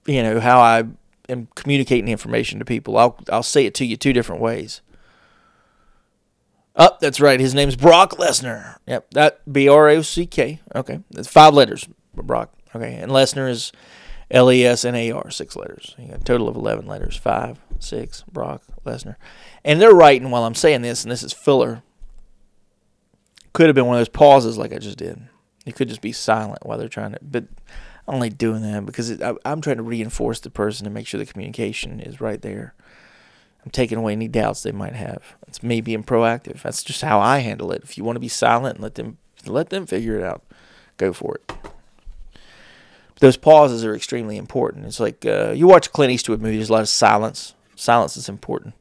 you 0.07 0.23
know, 0.23 0.39
how 0.39 0.59
I 0.59 0.85
am 1.29 1.47
communicating 1.53 2.07
information 2.07 2.57
to 2.57 2.65
people. 2.65 2.97
I'll, 2.97 3.19
I'll 3.31 3.43
say 3.43 3.67
it 3.67 3.75
to 3.75 3.85
you 3.85 3.95
two 3.95 4.13
different 4.13 4.41
ways. 4.41 4.81
Oh, 6.77 6.95
that's 7.01 7.19
right. 7.19 7.39
His 7.39 7.55
name's 7.55 7.75
Brock 7.75 8.11
Lesnar. 8.17 8.77
Yep, 8.87 9.11
that 9.11 9.51
B 9.51 9.67
R 9.67 9.89
O 9.89 10.01
C 10.01 10.25
K. 10.25 10.59
Okay, 10.75 10.99
that's 11.11 11.27
five 11.27 11.53
letters. 11.53 11.87
Brock. 12.13 12.53
Okay, 12.75 12.95
and 12.95 13.11
Lesnar 13.11 13.49
is 13.49 13.71
L 14.29 14.51
E 14.51 14.63
S 14.63 14.85
N 14.85 14.95
A 14.95 15.11
R, 15.11 15.31
six 15.31 15.55
letters. 15.55 15.95
You 15.97 16.09
got 16.09 16.21
a 16.21 16.23
total 16.23 16.47
of 16.47 16.55
eleven 16.55 16.85
letters. 16.85 17.17
Five, 17.17 17.59
six. 17.79 18.23
Brock 18.31 18.63
Lesnar, 18.85 19.15
and 19.65 19.81
they're 19.81 19.95
writing 19.95 20.29
while 20.29 20.43
I'm 20.43 20.55
saying 20.55 20.83
this, 20.83 21.03
and 21.03 21.11
this 21.11 21.23
is 21.23 21.33
filler 21.33 21.81
could 23.57 23.65
have 23.65 23.75
been 23.75 23.87
one 23.87 23.95
of 23.95 24.01
those 24.01 24.07
pauses 24.07 24.55
like 24.59 24.71
I 24.71 24.77
just 24.77 24.99
did. 24.99 25.19
You 25.65 25.73
could 25.73 25.89
just 25.89 25.99
be 25.99 26.11
silent 26.11 26.63
while 26.63 26.77
they're 26.77 26.87
trying 26.87 27.13
to, 27.13 27.19
but 27.23 27.45
I 28.07 28.11
don't 28.11 28.21
like 28.21 28.37
doing 28.37 28.61
that 28.61 28.85
because 28.85 29.09
it, 29.09 29.19
I, 29.19 29.33
I'm 29.45 29.61
trying 29.61 29.77
to 29.77 29.83
reinforce 29.83 30.39
the 30.39 30.51
person 30.51 30.83
to 30.83 30.91
make 30.91 31.07
sure 31.07 31.17
the 31.17 31.25
communication 31.25 31.99
is 31.99 32.21
right 32.21 32.39
there. 32.39 32.75
I'm 33.67 33.71
taking 33.71 33.97
away 33.97 34.13
any 34.13 34.29
doubts 34.29 34.63
they 34.63 34.71
might 34.71 34.95
have. 34.95 35.35
It's 35.45 35.61
me 35.61 35.81
being 35.81 36.05
proactive. 36.05 36.61
That's 36.61 36.81
just 36.83 37.01
how 37.01 37.19
I 37.19 37.39
handle 37.39 37.73
it. 37.73 37.83
If 37.83 37.97
you 37.97 38.05
want 38.05 38.15
to 38.15 38.21
be 38.21 38.29
silent 38.29 38.75
and 38.75 38.83
let 38.83 38.95
them 38.95 39.17
let 39.45 39.71
them 39.71 39.85
figure 39.85 40.17
it 40.17 40.23
out, 40.23 40.41
go 40.95 41.11
for 41.11 41.35
it. 41.35 41.51
Those 43.19 43.35
pauses 43.35 43.83
are 43.83 43.93
extremely 43.93 44.37
important. 44.37 44.85
It's 44.85 45.01
like 45.01 45.25
uh, 45.25 45.51
you 45.51 45.67
watch 45.67 45.91
Clint 45.91 46.13
Eastwood 46.13 46.39
movie. 46.39 46.55
There's 46.55 46.69
a 46.69 46.73
lot 46.73 46.81
of 46.81 46.87
silence. 46.87 47.55
Silence 47.75 48.15
is 48.15 48.29
important. 48.29 48.73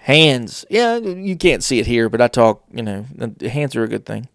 Hands, 0.00 0.64
yeah, 0.68 0.96
you 0.96 1.36
can't 1.36 1.62
see 1.62 1.78
it 1.78 1.86
here, 1.86 2.08
but 2.08 2.20
I 2.20 2.26
talk, 2.26 2.64
you 2.72 2.82
know, 2.82 3.06
hands 3.40 3.76
are 3.76 3.84
a 3.84 3.88
good 3.88 4.04
thing. 4.04 4.26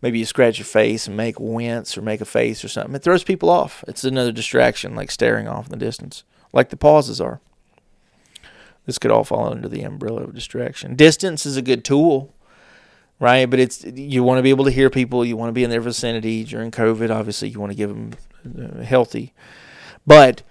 Maybe 0.00 0.20
you 0.20 0.24
scratch 0.24 0.58
your 0.58 0.66
face 0.66 1.08
and 1.08 1.16
make 1.16 1.40
wince 1.40 1.98
or 1.98 2.02
make 2.02 2.20
a 2.20 2.24
face 2.24 2.64
or 2.64 2.68
something. 2.68 2.94
It 2.94 3.02
throws 3.02 3.24
people 3.24 3.50
off. 3.50 3.82
It's 3.88 4.04
another 4.04 4.30
distraction, 4.30 4.94
like 4.94 5.10
staring 5.10 5.48
off 5.48 5.66
in 5.66 5.72
the 5.72 5.84
distance, 5.84 6.22
like 6.56 6.70
the 6.70 6.76
pauses 6.76 7.20
are. 7.20 7.40
This 8.86 8.98
could 8.98 9.10
all 9.10 9.24
fall 9.24 9.50
under 9.50 9.68
the 9.68 9.82
umbrella 9.82 10.22
of 10.22 10.34
distraction. 10.34 10.96
Distance 10.96 11.44
is 11.44 11.56
a 11.56 11.62
good 11.62 11.84
tool, 11.84 12.34
right? 13.20 13.46
But 13.46 13.58
it's 13.58 13.84
you 13.84 14.22
want 14.22 14.38
to 14.38 14.42
be 14.42 14.50
able 14.50 14.64
to 14.64 14.70
hear 14.70 14.90
people. 14.90 15.24
You 15.24 15.36
want 15.36 15.50
to 15.50 15.52
be 15.52 15.64
in 15.64 15.70
their 15.70 15.80
vicinity 15.80 16.44
during 16.44 16.70
COVID. 16.70 17.10
Obviously, 17.10 17.48
you 17.48 17.60
want 17.60 17.72
to 17.72 17.76
give 17.76 17.90
them 17.90 18.12
uh, 18.58 18.82
healthy, 18.82 19.34
but 20.06 20.42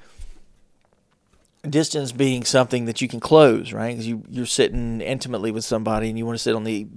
distance 1.67 2.11
being 2.11 2.43
something 2.43 2.85
that 2.85 3.01
you 3.01 3.07
can 3.07 3.19
close, 3.19 3.73
right? 3.73 3.89
Because 3.89 4.07
you 4.07 4.23
you're 4.29 4.45
sitting 4.45 5.01
intimately 5.01 5.49
with 5.51 5.65
somebody 5.65 6.09
and 6.09 6.17
you 6.17 6.25
want 6.25 6.37
to 6.37 6.43
sit 6.43 6.55
on 6.55 6.65
the 6.65 6.87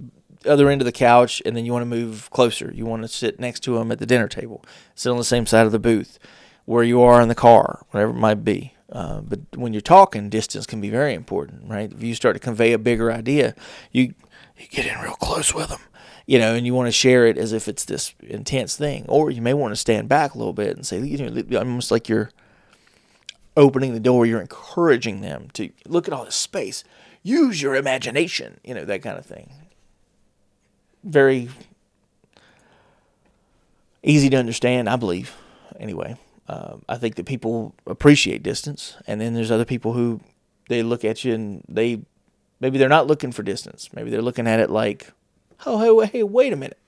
other 0.45 0.69
end 0.69 0.81
of 0.81 0.85
the 0.85 0.91
couch 0.91 1.41
and 1.45 1.55
then 1.55 1.65
you 1.65 1.71
want 1.71 1.81
to 1.81 1.87
move 1.87 2.29
closer. 2.31 2.71
You 2.73 2.85
want 2.85 3.01
to 3.01 3.07
sit 3.07 3.39
next 3.39 3.61
to 3.61 3.77
them 3.77 3.91
at 3.91 3.99
the 3.99 4.05
dinner 4.05 4.27
table, 4.27 4.63
sit 4.93 5.09
on 5.09 5.17
the 5.17 5.23
same 5.23 5.45
side 5.45 5.65
of 5.65 5.71
the 5.71 5.79
booth, 5.79 6.19
where 6.65 6.83
you 6.83 7.01
are 7.01 7.21
in 7.21 7.29
the 7.29 7.35
car, 7.35 7.85
whatever 7.91 8.11
it 8.11 8.19
might 8.19 8.43
be. 8.43 8.73
Uh, 8.91 9.21
but 9.21 9.39
when 9.55 9.73
you're 9.73 9.81
talking, 9.81 10.29
distance 10.29 10.65
can 10.65 10.81
be 10.81 10.89
very 10.89 11.13
important, 11.13 11.69
right? 11.69 11.91
If 11.91 12.01
you 12.01 12.15
start 12.15 12.35
to 12.35 12.39
convey 12.39 12.73
a 12.73 12.79
bigger 12.79 13.11
idea, 13.11 13.53
you 13.91 14.13
you 14.57 14.67
get 14.67 14.85
in 14.85 14.99
real 14.99 15.13
close 15.13 15.53
with 15.53 15.69
them, 15.69 15.79
you 16.25 16.37
know, 16.39 16.53
and 16.53 16.65
you 16.65 16.73
want 16.73 16.87
to 16.87 16.91
share 16.91 17.25
it 17.27 17.37
as 17.37 17.53
if 17.53 17.67
it's 17.67 17.85
this 17.85 18.13
intense 18.21 18.75
thing, 18.75 19.05
or 19.07 19.31
you 19.31 19.41
may 19.41 19.53
want 19.53 19.71
to 19.71 19.75
stand 19.75 20.09
back 20.09 20.33
a 20.33 20.37
little 20.37 20.53
bit 20.53 20.75
and 20.75 20.85
say, 20.85 20.99
you 20.99 21.17
know, 21.17 21.57
almost 21.57 21.91
like 21.91 22.09
you're 22.09 22.31
opening 23.55 23.93
the 23.93 23.99
door, 23.99 24.25
you're 24.25 24.41
encouraging 24.41 25.21
them 25.21 25.49
to 25.53 25.69
look 25.85 26.07
at 26.07 26.13
all 26.13 26.25
this 26.25 26.35
space, 26.35 26.83
use 27.23 27.61
your 27.61 27.75
imagination, 27.75 28.59
you 28.63 28.73
know, 28.73 28.85
that 28.85 29.01
kind 29.01 29.17
of 29.17 29.25
thing. 29.25 29.51
Very 31.03 31.49
easy 34.03 34.29
to 34.29 34.37
understand, 34.37 34.89
I 34.89 34.95
believe, 34.95 35.35
anyway. 35.79 36.17
Uh, 36.49 36.77
I 36.89 36.97
think 36.97 37.15
that 37.15 37.25
people 37.25 37.75
appreciate 37.85 38.41
distance, 38.41 38.97
and 39.05 39.21
then 39.21 39.33
there's 39.33 39.51
other 39.51 39.65
people 39.65 39.93
who 39.93 40.19
they 40.67 40.81
look 40.81 41.05
at 41.05 41.23
you 41.23 41.33
and 41.33 41.63
they 41.67 42.01
maybe 42.59 42.77
they're 42.77 42.89
not 42.89 43.07
looking 43.07 43.31
for 43.31 43.43
distance. 43.43 43.89
Maybe 43.93 44.09
they're 44.09 44.21
looking 44.21 44.47
at 44.47 44.59
it 44.59 44.69
like, 44.69 45.11
oh, 45.65 46.01
hey, 46.01 46.11
hey, 46.11 46.23
wait 46.23 46.51
a 46.51 46.55
minute. 46.55 46.79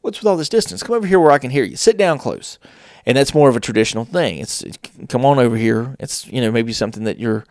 What's 0.00 0.20
with 0.20 0.26
all 0.26 0.36
this 0.36 0.48
distance? 0.48 0.82
Come 0.82 0.96
over 0.96 1.06
here 1.06 1.20
where 1.20 1.30
I 1.30 1.38
can 1.38 1.50
hear 1.50 1.64
you. 1.64 1.76
Sit 1.76 1.96
down 1.96 2.18
close 2.18 2.58
and 3.08 3.16
that's 3.16 3.34
more 3.34 3.48
of 3.48 3.56
a 3.56 3.60
traditional 3.60 4.04
thing. 4.04 4.38
It's, 4.38 4.62
come 5.08 5.24
on 5.24 5.38
over 5.38 5.56
here. 5.56 5.96
It's 5.98 6.26
you 6.26 6.42
know 6.42 6.52
maybe 6.52 6.74
something 6.74 7.04
that 7.04 7.18
you're 7.18 7.44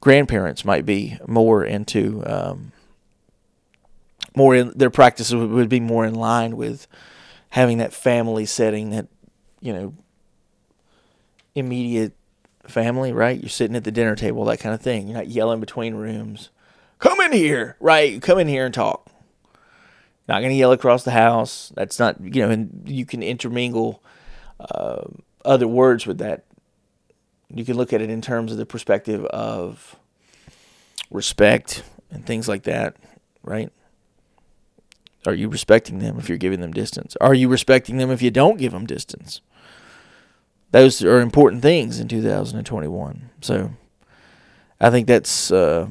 grandparents 0.00 0.64
might 0.64 0.84
be 0.84 1.16
more 1.28 1.64
into 1.64 2.24
um, 2.26 2.72
more 4.34 4.56
in 4.56 4.72
their 4.74 4.90
practices 4.90 5.34
would 5.34 5.68
be 5.68 5.78
more 5.78 6.04
in 6.04 6.14
line 6.14 6.56
with 6.56 6.88
having 7.50 7.78
that 7.78 7.92
family 7.92 8.44
setting 8.46 8.90
that 8.90 9.06
you 9.60 9.72
know 9.72 9.94
immediate 11.56 12.14
family, 12.68 13.12
right? 13.12 13.40
You're 13.40 13.48
sitting 13.48 13.76
at 13.76 13.84
the 13.84 13.90
dinner 13.90 14.14
table, 14.14 14.44
that 14.44 14.60
kind 14.60 14.74
of 14.74 14.80
thing. 14.80 15.08
You're 15.08 15.16
not 15.16 15.28
yelling 15.28 15.58
between 15.58 15.94
rooms. 15.94 16.50
Come 16.98 17.20
in 17.20 17.32
here, 17.32 17.76
right? 17.80 18.20
Come 18.22 18.38
in 18.38 18.48
here 18.48 18.64
and 18.64 18.74
talk. 18.74 19.10
Not 20.28 20.40
going 20.40 20.50
to 20.50 20.56
yell 20.56 20.72
across 20.72 21.04
the 21.04 21.12
house. 21.12 21.72
That's 21.74 21.98
not, 21.98 22.20
you 22.20 22.42
know, 22.42 22.50
and 22.50 22.82
you 22.86 23.06
can 23.06 23.22
intermingle 23.22 24.02
uh, 24.58 25.04
other 25.44 25.68
words 25.68 26.06
with 26.06 26.18
that. 26.18 26.44
You 27.48 27.64
can 27.64 27.76
look 27.76 27.92
at 27.92 28.02
it 28.02 28.10
in 28.10 28.20
terms 28.20 28.50
of 28.50 28.58
the 28.58 28.66
perspective 28.66 29.24
of 29.26 29.96
respect 31.10 31.84
and 32.10 32.26
things 32.26 32.48
like 32.48 32.64
that, 32.64 32.96
right? 33.42 33.70
Are 35.26 35.34
you 35.34 35.48
respecting 35.48 35.98
them 35.98 36.18
if 36.18 36.28
you're 36.28 36.38
giving 36.38 36.60
them 36.60 36.72
distance? 36.72 37.16
Are 37.20 37.34
you 37.34 37.48
respecting 37.48 37.98
them 37.98 38.10
if 38.10 38.22
you 38.22 38.30
don't 38.30 38.58
give 38.58 38.72
them 38.72 38.86
distance? 38.86 39.40
Those 40.72 41.02
are 41.02 41.20
important 41.20 41.62
things 41.62 42.00
in 42.00 42.08
2021. 42.08 43.30
So 43.40 43.70
I 44.80 44.90
think 44.90 45.06
that's 45.06 45.50
uh, 45.50 45.88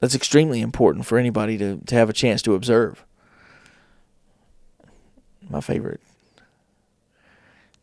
that's 0.00 0.14
extremely 0.14 0.60
important 0.60 1.06
for 1.06 1.18
anybody 1.18 1.58
to, 1.58 1.78
to 1.86 1.94
have 1.94 2.10
a 2.10 2.14
chance 2.14 2.42
to 2.42 2.54
observe. 2.54 3.04
My 5.48 5.60
favorite 5.60 6.00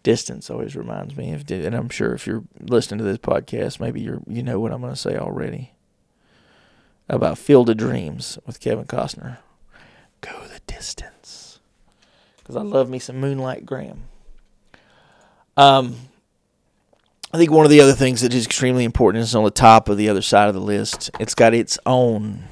distance 0.03 0.51
always 0.51 0.75
reminds 0.75 1.17
me 1.17 1.33
of, 1.33 1.49
and 1.49 1.73
I'm 1.73 1.89
sure 1.89 2.13
if 2.13 2.27
you're 2.27 2.43
listening 2.59 2.99
to 2.99 3.03
this 3.03 3.17
podcast, 3.17 3.79
maybe 3.79 4.01
you're 4.01 4.21
you 4.27 4.43
know 4.43 4.59
what 4.59 4.71
I'm 4.71 4.81
going 4.81 4.93
to 4.93 4.99
say 4.99 5.17
already 5.17 5.71
about 7.09 7.37
Field 7.37 7.69
of 7.69 7.77
Dreams 7.77 8.37
with 8.45 8.59
Kevin 8.59 8.85
Costner. 8.85 9.37
Go 10.21 10.43
the 10.47 10.59
distance, 10.67 11.59
because 12.37 12.55
I 12.55 12.61
love 12.61 12.89
me 12.89 12.99
some 12.99 13.19
Moonlight 13.19 13.65
Graham. 13.65 14.03
Um, 15.57 15.95
I 17.33 17.37
think 17.37 17.51
one 17.51 17.65
of 17.65 17.69
the 17.69 17.81
other 17.81 17.93
things 17.93 18.21
that 18.21 18.33
is 18.33 18.45
extremely 18.45 18.83
important 18.83 19.23
is 19.23 19.35
on 19.35 19.43
the 19.43 19.51
top 19.51 19.89
of 19.89 19.97
the 19.97 20.09
other 20.09 20.21
side 20.21 20.47
of 20.47 20.53
the 20.53 20.61
list. 20.61 21.11
It's 21.19 21.35
got 21.35 21.53
its 21.53 21.77
own 21.85 22.43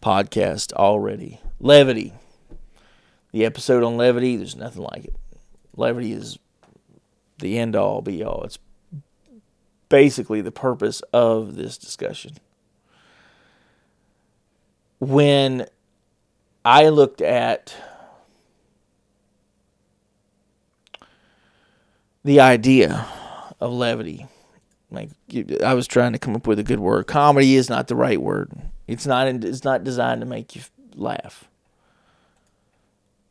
podcast 0.00 0.72
already. 0.74 1.40
Levity. 1.60 2.12
The 3.32 3.44
episode 3.44 3.82
on 3.82 3.96
levity, 3.96 4.36
there's 4.36 4.56
nothing 4.56 4.82
like 4.82 5.06
it. 5.06 5.14
Levity 5.76 6.12
is 6.12 6.38
the 7.38 7.58
end 7.58 7.74
all 7.74 8.02
be 8.02 8.22
all. 8.22 8.42
It's 8.44 8.58
basically 9.88 10.40
the 10.40 10.52
purpose 10.52 11.02
of 11.12 11.54
this 11.56 11.78
discussion. 11.78 12.32
When 14.98 15.66
I 16.64 16.90
looked 16.90 17.20
at 17.20 17.74
the 22.24 22.40
idea 22.40 23.06
of 23.60 23.72
levity. 23.72 24.26
Like 24.90 25.10
I 25.64 25.74
was 25.74 25.86
trying 25.86 26.12
to 26.12 26.18
come 26.18 26.36
up 26.36 26.46
with 26.46 26.58
a 26.58 26.62
good 26.64 26.80
word. 26.80 27.06
Comedy 27.06 27.56
is 27.56 27.70
not 27.70 27.88
the 27.88 27.96
right 27.96 28.20
word. 28.20 28.50
It's 28.86 29.06
not. 29.06 29.26
It's 29.26 29.64
not 29.64 29.84
designed 29.84 30.20
to 30.20 30.26
make 30.26 30.54
you 30.54 30.62
laugh. 30.94 31.48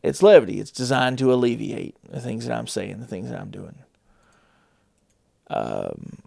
It's 0.02 0.24
levity. 0.24 0.60
It's 0.60 0.72
designed 0.72 1.20
to 1.20 1.32
alleviate 1.32 1.96
the 2.10 2.20
things 2.20 2.48
that 2.48 2.58
I'm 2.58 2.68
saying, 2.68 3.00
the 3.00 3.06
things 3.06 3.30
that 3.30 3.40
I'm 3.40 3.52
doing. 3.52 3.76
Um, 5.48 6.18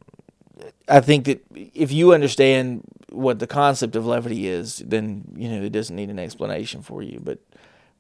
I 0.89 1.01
think 1.01 1.25
that 1.25 1.45
if 1.53 1.91
you 1.91 2.13
understand 2.13 2.83
what 3.11 3.39
the 3.39 3.47
concept 3.47 3.97
of 3.97 4.07
levity 4.07 4.47
is, 4.47 4.79
then 4.79 5.25
you 5.37 5.49
know 5.49 5.63
it 5.63 5.73
doesn't 5.73 5.97
need 5.97 6.11
an 6.11 6.19
explanation 6.19 6.83
for 6.83 7.03
you. 7.03 7.21
But 7.23 7.41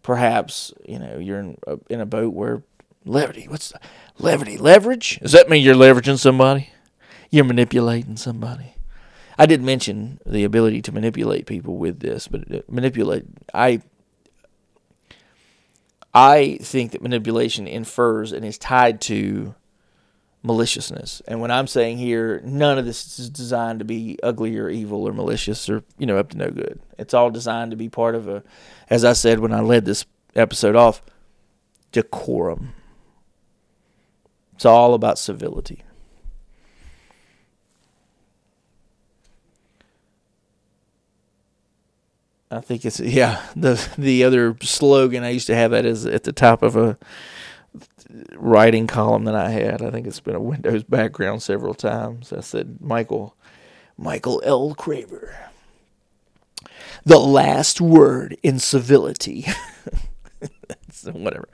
perhaps 0.03 0.72
you 0.87 1.00
know 1.00 1.18
you're 1.18 1.40
in 1.40 1.59
a, 1.66 1.79
in 1.88 2.00
a 2.00 2.07
boat 2.07 2.33
where 2.33 2.62
levity. 3.05 3.49
What's 3.49 3.71
the, 3.71 3.81
levity? 4.19 4.57
Leverage? 4.57 5.19
Does 5.21 5.33
that 5.33 5.49
mean 5.49 5.62
you're 5.62 5.75
leveraging 5.75 6.19
somebody? 6.19 6.71
You're 7.31 7.45
manipulating 7.45 8.17
somebody. 8.17 8.75
I 9.38 9.47
did 9.47 9.62
mention 9.62 10.21
the 10.25 10.45
ability 10.45 10.83
to 10.83 10.93
manipulate 10.93 11.47
people 11.47 11.77
with 11.77 12.01
this, 12.01 12.29
but 12.29 12.51
uh, 12.53 12.61
manipulate. 12.69 13.25
I 13.53 13.83
I 16.14 16.59
think 16.62 16.93
that 16.93 17.03
manipulation 17.03 17.67
infers 17.67 18.31
and 18.33 18.45
is 18.45 18.57
tied 18.57 19.01
to 19.03 19.55
maliciousness. 20.45 21.23
And 21.27 21.40
when 21.40 21.51
I'm 21.51 21.67
saying 21.67 21.99
here, 21.99 22.40
none 22.45 22.79
of 22.79 22.85
this 22.85 23.19
is 23.19 23.31
designed 23.31 23.81
to 23.81 23.85
be 23.85 24.19
ugly 24.23 24.57
or 24.57 24.69
evil 24.69 25.09
or 25.09 25.12
malicious 25.12 25.69
or 25.69 25.83
you 25.99 26.07
know 26.07 26.19
up 26.19 26.31
to 26.31 26.37
no 26.37 26.51
good. 26.51 26.81
It's 26.99 27.14
all 27.14 27.31
designed 27.31 27.73
to 27.73 27.77
be 27.77 27.88
part 27.88 28.14
of 28.14 28.29
a, 28.29 28.45
as 28.88 29.05
I 29.05 29.14
said 29.14 29.40
when 29.40 29.53
I 29.53 29.61
led 29.61 29.85
this 29.85 30.07
episode 30.37 30.77
off, 30.77 31.03
decorum. 31.90 32.75
It's 34.55 34.64
all 34.64 34.95
about 34.95 35.19
civility. 35.19 35.83
I 42.51 42.61
think 42.61 42.85
it's 42.85 43.01
yeah 43.01 43.43
the 43.57 43.85
the 43.99 44.23
other 44.23 44.57
slogan 44.62 45.25
I 45.25 45.31
used 45.31 45.49
to 45.49 45.57
have 45.57 45.73
that 45.73 45.85
is 45.85 46.07
at 46.07 46.23
the 46.23 46.33
top 46.33 46.62
of 46.62 46.77
a 46.77 46.97
writing 48.37 48.87
column 48.87 49.25
that 49.25 49.35
I 49.35 49.51
had. 49.51 49.83
I 49.83 49.90
think 49.90 50.07
it's 50.07 50.21
been 50.21 50.37
a 50.37 50.40
Windows 50.40 50.85
background 50.85 51.43
several 51.43 51.75
times. 51.75 52.33
I 52.33 52.40
said 52.40 52.79
Michael 52.81 53.37
Michael 53.99 54.40
L. 54.45 54.75
Craver. 54.75 55.35
The 57.05 57.19
last 57.19 57.81
word 57.81 58.37
in 58.43 58.59
civility. 58.59 59.47
Whatever. 61.12 61.49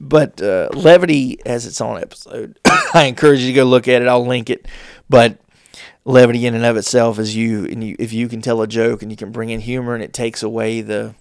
But 0.00 0.40
uh, 0.40 0.68
Levity 0.74 1.38
has 1.44 1.66
its 1.66 1.80
own 1.80 2.00
episode. 2.00 2.58
I 2.94 3.04
encourage 3.04 3.40
you 3.40 3.48
to 3.48 3.52
go 3.52 3.64
look 3.64 3.88
at 3.88 4.02
it. 4.02 4.08
I'll 4.08 4.26
link 4.26 4.50
it. 4.50 4.66
But 5.08 5.38
levity 6.04 6.46
in 6.46 6.54
and 6.54 6.64
of 6.64 6.76
itself 6.76 7.18
is 7.18 7.36
you, 7.36 7.66
and 7.66 7.84
you, 7.84 7.96
if 7.98 8.12
you 8.12 8.28
can 8.28 8.40
tell 8.40 8.62
a 8.62 8.66
joke 8.66 9.02
and 9.02 9.10
you 9.10 9.16
can 9.16 9.30
bring 9.30 9.50
in 9.50 9.60
humor 9.60 9.94
and 9.94 10.02
it 10.02 10.12
takes 10.12 10.42
away 10.42 10.80
the 10.80 11.14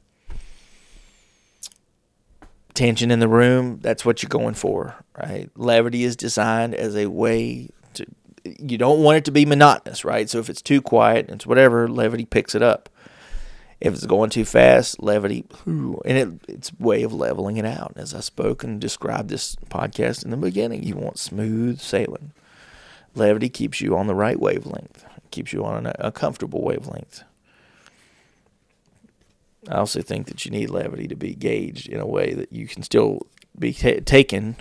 tension 2.73 3.11
in 3.11 3.19
the 3.19 3.27
room, 3.27 3.79
that's 3.81 4.05
what 4.05 4.21
you're 4.21 4.29
going 4.29 4.53
for, 4.53 4.95
right? 5.17 5.49
Levity 5.55 6.03
is 6.03 6.15
designed 6.15 6.73
as 6.75 6.95
a 6.95 7.07
way 7.07 7.69
to. 7.95 8.05
You 8.45 8.77
don't 8.77 9.03
want 9.03 9.17
it 9.17 9.25
to 9.25 9.31
be 9.31 9.45
monotonous, 9.45 10.05
right? 10.05 10.29
So 10.29 10.39
if 10.39 10.49
it's 10.49 10.61
too 10.61 10.81
quiet, 10.81 11.29
it's 11.29 11.45
whatever. 11.45 11.89
Levity 11.89 12.23
picks 12.23 12.55
it 12.55 12.61
up. 12.61 12.87
If 13.79 13.93
it's 13.93 14.07
going 14.07 14.31
too 14.31 14.45
fast, 14.45 15.01
levity, 15.03 15.45
and 15.65 15.99
it, 16.05 16.29
it's 16.47 16.71
way 16.79 17.03
of 17.03 17.13
leveling 17.13 17.57
it 17.57 17.65
out. 17.65 17.93
As 17.95 18.13
I 18.13 18.21
spoke 18.21 18.63
and 18.63 18.81
described 18.81 19.29
this 19.29 19.55
podcast 19.69 20.25
in 20.25 20.31
the 20.31 20.37
beginning, 20.37 20.83
you 20.83 20.95
want 20.95 21.19
smooth 21.19 21.79
sailing. 21.79 22.31
Levity 23.13 23.49
keeps 23.49 23.79
you 23.79 23.95
on 23.95 24.07
the 24.07 24.15
right 24.15 24.39
wavelength, 24.39 25.05
keeps 25.29 25.53
you 25.53 25.63
on 25.63 25.85
a, 25.85 25.95
a 25.99 26.11
comfortable 26.11 26.63
wavelength. 26.63 27.23
I 29.69 29.75
also 29.75 30.01
think 30.01 30.27
that 30.27 30.43
you 30.45 30.51
need 30.51 30.69
levity 30.69 31.07
to 31.07 31.15
be 31.15 31.35
gauged 31.35 31.87
in 31.87 31.99
a 31.99 32.07
way 32.07 32.33
that 32.33 32.51
you 32.51 32.67
can 32.67 32.83
still 32.83 33.27
be 33.59 33.73
t- 33.73 33.99
taken 34.01 34.55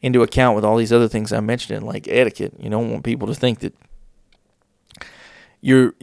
into 0.00 0.22
account 0.22 0.54
with 0.54 0.64
all 0.64 0.76
these 0.76 0.92
other 0.92 1.08
things 1.08 1.32
I 1.32 1.40
mentioned, 1.40 1.84
like 1.84 2.06
etiquette. 2.08 2.54
You 2.58 2.70
don't 2.70 2.90
want 2.90 3.04
people 3.04 3.26
to 3.26 3.34
think 3.34 3.60
that 3.60 3.74
you're 5.60 5.94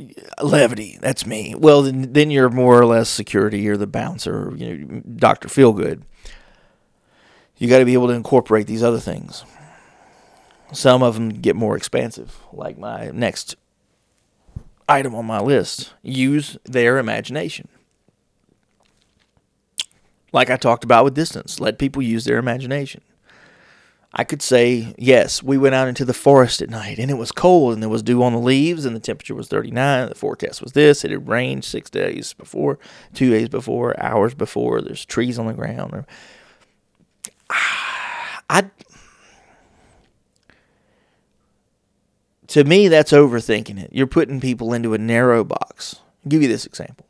levity. 0.42 0.98
That's 1.02 1.26
me. 1.26 1.56
Well, 1.56 1.84
then, 1.84 2.14
then 2.14 2.32
you're 2.32 2.50
more 2.50 2.80
or 2.80 2.86
less 2.86 3.10
security. 3.10 3.60
You're 3.60 3.78
the 3.78 3.88
bouncer. 3.88 4.54
You 4.56 4.78
know, 4.78 5.02
Doctor 5.16 5.48
Feelgood. 5.48 6.02
You 7.58 7.70
got 7.70 7.80
to 7.80 7.86
be 7.86 7.94
able 7.94 8.08
to 8.08 8.14
incorporate 8.14 8.68
these 8.68 8.84
other 8.84 9.00
things. 9.00 9.46
Some 10.74 11.02
of 11.04 11.14
them 11.14 11.30
get 11.30 11.56
more 11.56 11.78
expansive, 11.78 12.38
like 12.52 12.78
my 12.78 13.12
next 13.12 13.56
item 14.90 15.16
on 15.16 15.26
my 15.26 15.40
list. 15.40 15.94
Use 16.02 16.58
their 16.66 16.98
imagination. 16.98 17.70
Like 20.34 20.50
I 20.50 20.58
talked 20.58 20.84
about 20.84 21.06
with 21.06 21.14
distance, 21.14 21.62
let 21.62 21.80
people 21.80 22.02
use 22.02 22.26
their 22.26 22.38
imagination. 22.38 23.02
I 24.18 24.24
could 24.24 24.42
say, 24.42 24.96
yes, 24.98 25.44
we 25.44 25.58
went 25.58 25.76
out 25.76 25.90
into 25.90 26.06
the 26.06 26.14
forest 26.14 26.62
at 26.62 26.70
night 26.70 27.00
and 27.00 27.12
it 27.12 27.16
was 27.16 27.34
cold 27.34 27.74
and 27.74 27.84
there 27.84 27.90
was 27.90 28.02
dew 28.02 28.24
on 28.24 28.32
the 28.32 28.40
leaves 28.40 28.86
and 28.86 28.96
the 28.96 29.02
temperature 29.02 29.36
was 29.36 29.50
39. 29.50 30.08
The 30.08 30.16
forecast 30.16 30.62
was 30.62 30.72
this. 30.72 31.04
It 31.04 31.12
had 31.12 31.28
rained 31.28 31.66
six 31.66 31.90
days 31.90 32.32
before, 32.32 32.80
two 33.14 33.30
days 33.30 33.50
before, 33.50 34.00
hours 34.02 34.34
before. 34.34 34.82
There's 34.82 35.04
trees 35.04 35.38
on 35.38 35.48
the 35.48 35.54
ground. 35.54 36.06
I, 38.50 38.70
to 42.48 42.64
me, 42.64 42.88
that's 42.88 43.12
overthinking 43.12 43.84
it. 43.84 43.90
You're 43.92 44.08
putting 44.08 44.40
people 44.40 44.74
into 44.74 44.94
a 44.94 44.98
narrow 44.98 45.44
box. 45.44 46.00
I'll 46.24 46.30
give 46.30 46.42
you 46.42 46.48
this 46.48 46.66
example. 46.66 47.06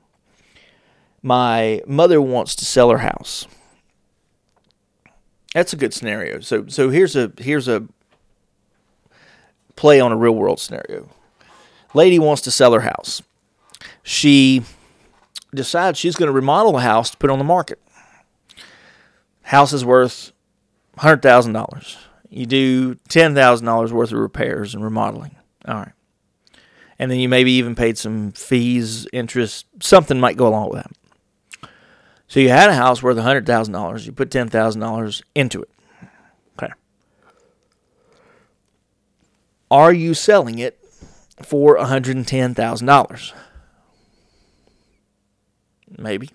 My 1.21 1.81
mother 1.85 2.19
wants 2.19 2.55
to 2.55 2.65
sell 2.65 2.89
her 2.89 2.97
house 2.99 3.45
that's 5.55 5.71
a 5.71 5.77
good 5.77 5.93
scenario. 5.93 6.41
So 6.41 6.67
so 6.67 6.89
here's 6.89 7.15
a 7.15 7.31
here's 7.37 7.69
a 7.69 7.87
play 9.77 10.01
on 10.01 10.11
a 10.11 10.17
real 10.17 10.35
world 10.35 10.59
scenario. 10.59 11.09
Lady 11.93 12.19
wants 12.19 12.41
to 12.41 12.51
sell 12.51 12.73
her 12.73 12.81
house. 12.81 13.21
She 14.03 14.63
decides 15.53 15.97
she's 15.97 16.17
going 16.17 16.27
to 16.27 16.33
remodel 16.33 16.73
the 16.73 16.81
house 16.81 17.09
to 17.11 17.17
put 17.17 17.29
on 17.29 17.39
the 17.39 17.45
market. 17.45 17.79
House 19.43 19.71
is 19.71 19.85
worth 19.85 20.33
$100,000. 20.97 21.97
You 22.29 22.45
do 22.45 22.95
$10,000 22.95 23.91
worth 23.91 24.11
of 24.11 24.17
repairs 24.17 24.75
and 24.75 24.83
remodeling. 24.83 25.37
All 25.65 25.75
right. 25.75 25.91
And 26.99 27.09
then 27.09 27.19
you 27.19 27.29
maybe 27.29 27.53
even 27.53 27.75
paid 27.75 27.97
some 27.97 28.33
fees, 28.33 29.07
interest, 29.13 29.67
something 29.79 30.19
might 30.19 30.35
go 30.35 30.47
along 30.47 30.71
with 30.71 30.83
that. 30.83 30.91
So 32.27 32.39
you 32.39 32.49
had 32.49 32.69
a 32.69 32.75
house 32.75 33.03
worth 33.03 33.17
$100,000. 33.17 34.05
You 34.05 34.11
put 34.11 34.29
$10,000 34.29 35.21
into 35.35 35.61
it. 35.61 35.69
Okay. 36.57 36.73
Are 39.69 39.93
you 39.93 40.13
selling 40.13 40.59
it 40.59 40.79
for 41.41 41.77
$110,000? 41.77 43.33
Maybe. 45.97 46.29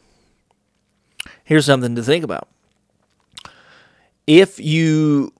Here's 1.44 1.66
something 1.66 1.96
to 1.96 2.02
think 2.02 2.24
about. 2.24 2.48
If 4.26 4.60
you 4.60 5.32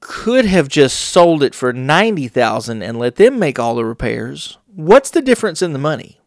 could 0.00 0.44
have 0.44 0.68
just 0.68 0.98
sold 0.98 1.42
it 1.42 1.54
for 1.54 1.72
90,000 1.72 2.82
and 2.82 2.98
let 2.98 3.16
them 3.16 3.38
make 3.38 3.58
all 3.58 3.76
the 3.76 3.84
repairs, 3.84 4.58
what's 4.66 5.10
the 5.10 5.22
difference 5.22 5.62
in 5.62 5.72
the 5.72 5.78
money? 5.78 6.20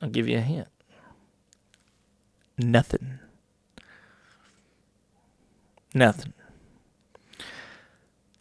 I'll 0.00 0.08
give 0.08 0.28
you 0.28 0.38
a 0.38 0.42
hint. 0.42 0.68
Nothing. 2.58 3.20
Nothing. 5.94 6.32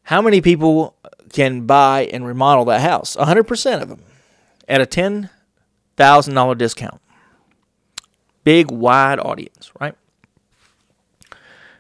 How 0.04 0.22
many 0.22 0.42
people 0.42 0.96
can 1.32 1.66
buy 1.66 2.10
and 2.12 2.26
remodel 2.26 2.66
that 2.66 2.82
house? 2.82 3.16
100% 3.16 3.82
of 3.82 3.90
them 3.90 4.02
at 4.68 4.82
a 4.82 4.86
$10,000 4.86 6.58
discount. 6.58 7.02
Big, 8.44 8.72
wide 8.72 9.20
audience, 9.20 9.72
right? 9.80 9.96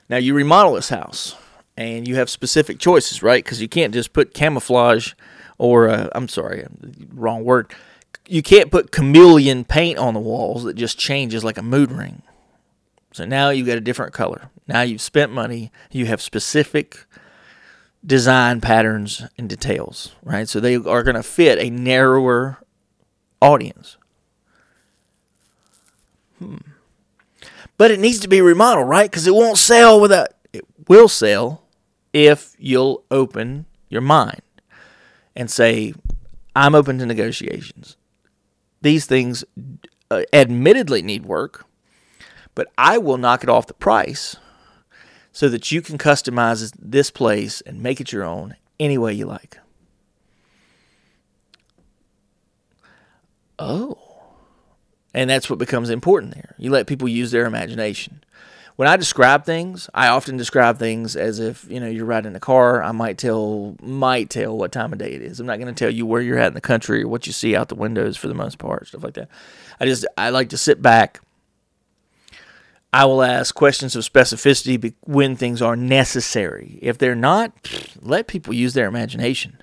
Now 0.09 0.17
you 0.17 0.33
remodel 0.33 0.73
this 0.73 0.89
house 0.89 1.35
and 1.75 2.07
you 2.07 2.15
have 2.15 2.29
specific 2.29 2.79
choices, 2.79 3.23
right? 3.23 3.43
Because 3.43 3.61
you 3.61 3.69
can't 3.69 3.93
just 3.93 4.13
put 4.13 4.33
camouflage 4.33 5.13
or, 5.57 5.89
uh, 5.89 6.09
I'm 6.13 6.27
sorry, 6.27 6.65
wrong 7.13 7.43
word. 7.43 7.73
You 8.27 8.43
can't 8.43 8.71
put 8.71 8.91
chameleon 8.91 9.63
paint 9.63 9.97
on 9.97 10.13
the 10.13 10.19
walls 10.19 10.63
that 10.63 10.75
just 10.75 10.97
changes 10.97 11.43
like 11.43 11.57
a 11.57 11.61
mood 11.61 11.91
ring. 11.91 12.21
So 13.13 13.25
now 13.25 13.49
you've 13.49 13.67
got 13.67 13.77
a 13.77 13.81
different 13.81 14.13
color. 14.13 14.49
Now 14.67 14.81
you've 14.81 15.01
spent 15.01 15.31
money. 15.31 15.71
You 15.91 16.05
have 16.07 16.21
specific 16.21 17.05
design 18.05 18.61
patterns 18.61 19.23
and 19.37 19.49
details, 19.49 20.13
right? 20.23 20.47
So 20.47 20.59
they 20.59 20.75
are 20.75 21.03
going 21.03 21.15
to 21.15 21.23
fit 21.23 21.57
a 21.59 21.69
narrower 21.69 22.57
audience. 23.41 23.97
Hmm. 26.39 26.57
But 27.77 27.91
it 27.91 27.99
needs 27.99 28.19
to 28.19 28.27
be 28.27 28.41
remodeled, 28.41 28.89
right? 28.89 29.09
Because 29.09 29.27
it 29.27 29.35
won't 29.35 29.57
sell 29.57 29.99
without. 29.99 30.29
It 30.51 30.65
will 30.87 31.07
sell 31.07 31.63
if 32.13 32.55
you'll 32.57 33.03
open 33.11 33.65
your 33.89 34.01
mind 34.01 34.41
and 35.35 35.51
say, 35.51 35.93
I'm 36.57 36.73
open 36.73 36.97
to 36.97 37.05
negotiations. 37.05 37.97
These 38.81 39.05
things 39.05 39.45
uh, 40.09 40.23
admittedly 40.33 41.03
need 41.03 41.23
work, 41.23 41.65
but 42.55 42.67
I 42.79 42.97
will 42.97 43.17
knock 43.17 43.43
it 43.43 43.49
off 43.49 43.67
the 43.67 43.75
price 43.75 44.37
so 45.31 45.49
that 45.49 45.71
you 45.71 45.83
can 45.83 45.99
customize 45.99 46.73
this 46.79 47.11
place 47.11 47.61
and 47.61 47.83
make 47.83 48.01
it 48.01 48.11
your 48.11 48.23
own 48.23 48.55
any 48.79 48.97
way 48.97 49.13
you 49.13 49.27
like. 49.27 49.59
Oh. 53.59 53.99
And 55.13 55.29
that's 55.29 55.51
what 55.51 55.59
becomes 55.59 55.91
important 55.91 56.33
there. 56.33 56.55
You 56.57 56.71
let 56.71 56.87
people 56.87 57.07
use 57.07 57.29
their 57.29 57.45
imagination. 57.45 58.23
When 58.77 58.87
I 58.87 58.95
describe 58.95 59.43
things, 59.43 59.89
I 59.95 60.09
often 60.09 60.37
describe 60.37 60.77
things 60.77 61.15
as 61.15 61.39
if, 61.39 61.65
you 61.67 61.79
know, 61.79 61.87
you're 61.87 62.05
riding 62.05 62.29
in 62.31 62.35
a 62.35 62.39
car. 62.39 62.83
I 62.83 62.91
might 62.91 63.17
tell 63.17 63.75
might 63.81 64.29
tell 64.29 64.55
what 64.55 64.71
time 64.71 64.93
of 64.93 64.99
day 64.99 65.13
it 65.13 65.21
is. 65.23 65.39
I'm 65.39 65.47
not 65.47 65.59
going 65.59 65.73
to 65.73 65.77
tell 65.77 65.89
you 65.89 66.05
where 66.05 66.21
you're 66.21 66.37
at 66.37 66.49
in 66.49 66.53
the 66.53 66.61
country 66.61 67.01
or 67.01 67.07
what 67.07 67.25
you 67.25 67.33
see 67.33 67.55
out 67.55 67.69
the 67.69 67.75
windows 67.75 68.17
for 68.17 68.27
the 68.27 68.35
most 68.35 68.59
part, 68.59 68.87
stuff 68.87 69.03
like 69.03 69.15
that. 69.15 69.29
I 69.79 69.85
just 69.85 70.05
I 70.15 70.29
like 70.29 70.49
to 70.49 70.59
sit 70.59 70.79
back. 70.79 71.19
I 72.93 73.05
will 73.05 73.23
ask 73.23 73.55
questions 73.55 73.95
of 73.95 74.03
specificity 74.03 74.93
when 75.01 75.35
things 75.35 75.59
are 75.59 75.75
necessary. 75.75 76.77
If 76.79 76.99
they're 76.99 77.15
not, 77.15 77.53
let 77.99 78.27
people 78.27 78.53
use 78.53 78.75
their 78.75 78.87
imagination. 78.87 79.59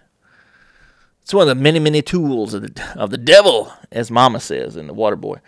It's 1.23 1.33
one 1.33 1.49
of 1.49 1.57
the 1.57 1.63
many, 1.63 1.79
many 1.79 2.03
tools 2.03 2.53
of 2.53 2.63
the 2.63 2.93
of 2.97 3.11
the 3.11 3.19
devil, 3.19 3.73
as 3.93 4.11
Mama 4.11 4.41
says 4.41 4.77
in 4.77 4.89
the 4.89 4.93
Water 4.93 5.15
Boy. 5.15 5.39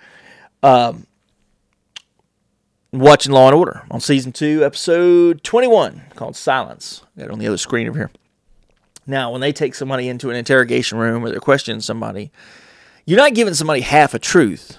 Um, 0.63 1.09
watching 2.93 3.33
Law 3.33 3.47
and 3.49 3.55
Order 3.57 3.83
on 3.91 4.01
season 4.01 4.33
two, 4.33 4.65
episode 4.65 5.43
twenty-one, 5.43 6.03
called 6.15 6.37
Silence. 6.37 7.03
Got 7.19 7.27
it 7.27 7.31
on 7.31 7.39
the 7.39 7.47
other 7.47 7.59
screen 7.59 7.89
over 7.89 7.99
here. 7.99 8.11
Now, 9.07 9.31
when 9.31 9.41
they 9.41 9.53
take 9.53 9.75
somebody 9.75 10.09
into 10.09 10.31
an 10.31 10.37
interrogation 10.37 10.99
room 10.99 11.25
or 11.25 11.31
they're 11.31 11.41
questioning 11.41 11.81
somebody, 11.81 12.33
you're 13.05 13.19
not 13.19 13.35
giving 13.35 13.55
somebody 13.55 13.83
half 13.83 14.15
a 14.15 14.19
truth. 14.19 14.79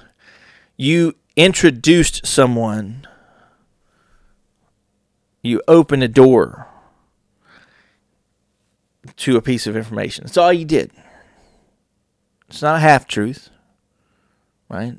You 0.75 1.15
introduced 1.35 2.25
someone. 2.25 3.07
You 5.41 5.61
open 5.67 6.03
a 6.03 6.09
door 6.09 6.67
to 9.15 9.37
a 9.37 9.41
piece 9.41 9.65
of 9.65 9.77
information. 9.77 10.25
That's 10.25 10.35
all 10.35 10.51
you 10.51 10.65
did. 10.65 10.91
It's 12.49 12.61
not 12.61 12.75
a 12.75 12.79
half 12.79 13.07
truth, 13.07 13.49
right? 14.67 14.95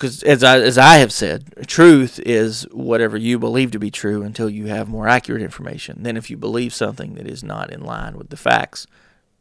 Because 0.00 0.22
as 0.22 0.42
I, 0.42 0.58
as 0.60 0.78
I 0.78 0.96
have 0.96 1.12
said, 1.12 1.66
truth 1.66 2.18
is 2.24 2.62
whatever 2.72 3.18
you 3.18 3.38
believe 3.38 3.70
to 3.72 3.78
be 3.78 3.90
true 3.90 4.22
until 4.22 4.48
you 4.48 4.68
have 4.68 4.88
more 4.88 5.06
accurate 5.06 5.42
information. 5.42 6.02
Then, 6.04 6.16
if 6.16 6.30
you 6.30 6.38
believe 6.38 6.72
something 6.72 7.16
that 7.16 7.26
is 7.26 7.44
not 7.44 7.70
in 7.70 7.82
line 7.82 8.16
with 8.16 8.30
the 8.30 8.38
facts, 8.38 8.86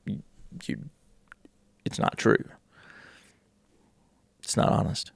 you, 0.06 0.90
it's 1.86 1.98
not 1.98 2.18
true. 2.18 2.44
It's 4.44 4.58
not 4.58 4.68
honest. 4.68 5.14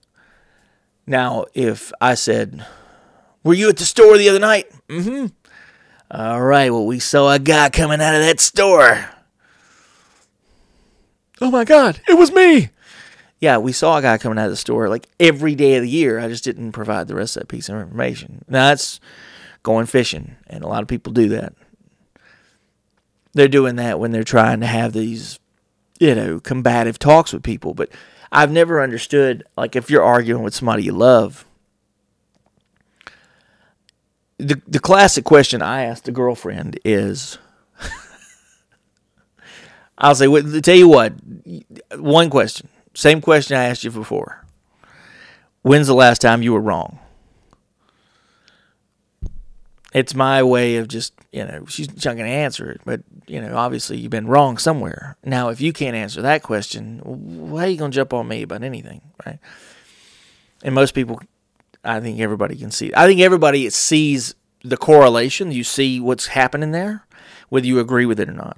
Now, 1.06 1.44
if 1.54 1.92
I 2.00 2.16
said, 2.16 2.66
"Were 3.44 3.54
you 3.54 3.68
at 3.68 3.76
the 3.76 3.84
store 3.84 4.18
the 4.18 4.30
other 4.30 4.40
night?" 4.40 4.72
Mm-hmm. 4.88 5.26
All 6.10 6.42
right, 6.42 6.72
well, 6.72 6.86
we 6.86 7.00
saw 7.00 7.34
a 7.34 7.40
guy 7.40 7.70
coming 7.70 8.00
out 8.00 8.16
of 8.16 8.22
that 8.22 8.40
store. 8.40 9.10
Oh 11.42 11.52
my 11.52 11.66
God, 11.66 12.00
it 12.08 12.18
was 12.18 12.32
me. 12.32 12.70
Yeah, 13.44 13.58
we 13.58 13.74
saw 13.74 13.98
a 13.98 14.02
guy 14.02 14.18
coming 14.18 14.40
out 14.40 14.46
of 14.46 14.52
the 14.52 14.56
store 14.56 14.88
like 14.88 15.10
every 15.20 15.54
day 15.54 15.76
of 15.76 15.84
the 15.84 15.90
year. 15.90 16.18
I 16.18 16.30
just 16.30 16.46
didn't 16.46 16.72
provide 16.72 17.10
the 17.10 17.16
rest 17.16 17.36
of 17.36 17.42
that 17.42 17.50
piece 17.50 17.68
of 17.68 17.76
information. 17.76 18.46
Now, 18.48 18.70
that's 18.70 19.02
going 19.64 19.86
fishing, 19.86 20.38
and 20.48 20.64
a 20.64 20.68
lot 20.70 20.82
of 20.82 20.88
people 20.88 21.12
do 21.12 21.28
that. 21.28 21.54
They're 23.34 23.50
doing 23.50 23.76
that 23.76 24.00
when 24.00 24.12
they're 24.12 24.24
trying 24.24 24.62
to 24.62 24.66
have 24.66 24.94
these, 24.94 25.40
you 26.00 26.16
know, 26.16 26.40
combative 26.40 26.98
talks 26.98 27.34
with 27.34 27.44
people. 27.44 27.74
But 27.74 27.90
I've 28.32 28.50
never 28.50 28.82
understood, 28.82 29.44
like, 29.58 29.76
if 29.76 29.90
you're 29.90 30.02
arguing 30.02 30.44
with 30.44 30.56
somebody 30.56 30.84
you 30.84 30.94
love, 30.94 31.46
the 34.38 34.62
the 34.66 34.80
classic 34.80 35.26
question 35.26 35.62
I 35.62 35.84
ask 35.84 36.06
the 36.06 36.14
girlfriend 36.14 36.80
is, 36.86 37.40
I'll 39.98 40.16
say, 40.16 40.62
tell 40.62 40.78
you 40.78 40.88
what, 40.88 41.12
one 41.98 42.30
question, 42.30 42.70
same 42.94 43.22
question 43.22 43.58
I 43.58 43.66
asked 43.66 43.84
you 43.84 43.92
before. 43.92 44.46
When's 45.62 45.88
the 45.88 45.96
last 45.96 46.22
time 46.22 46.42
you 46.42 46.54
were 46.54 46.62
wrong? 46.62 47.00
It's 49.94 50.16
my 50.16 50.42
way 50.42 50.78
of 50.78 50.88
just, 50.88 51.14
you 51.32 51.46
know, 51.46 51.66
she's 51.68 51.88
not 51.88 52.16
going 52.16 52.18
to 52.18 52.24
answer 52.26 52.72
it, 52.72 52.82
but, 52.84 53.02
you 53.28 53.40
know, 53.40 53.56
obviously 53.56 53.98
you've 53.98 54.10
been 54.10 54.28
wrong 54.28 54.58
somewhere. 54.58 55.18
Now, 55.24 55.50
if 55.50 55.62
you 55.62 55.72
can't 55.72 55.96
answer 55.96 56.22
that 56.24 56.42
question, 56.42 57.00
how 57.50 57.58
are 57.58 57.68
you 57.68 57.78
going 57.78 57.92
to 57.92 57.96
jump 57.96 58.12
on 58.12 58.28
me 58.28 58.42
about 58.42 58.64
anything, 58.64 59.02
right? 59.26 59.38
And 60.64 60.74
most 60.74 60.96
people 60.96 61.20
I 61.84 62.00
think 62.00 62.20
everybody 62.20 62.56
can 62.56 62.72
see. 62.72 62.92
I 62.96 63.06
think 63.06 63.20
everybody 63.20 63.70
sees 63.70 64.36
the 64.64 64.78
correlation. 64.78 65.52
You 65.52 65.64
see 65.64 66.00
what's 66.00 66.28
happening 66.28 66.72
there, 66.72 67.06
whether 67.50 67.68
you 67.68 67.80
agree 67.80 68.06
with 68.06 68.20
it 68.20 68.30
or 68.30 68.34
not. 68.34 68.58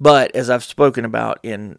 But 0.00 0.34
as 0.34 0.48
I've 0.48 0.64
spoken 0.64 1.04
about 1.04 1.38
in 1.42 1.78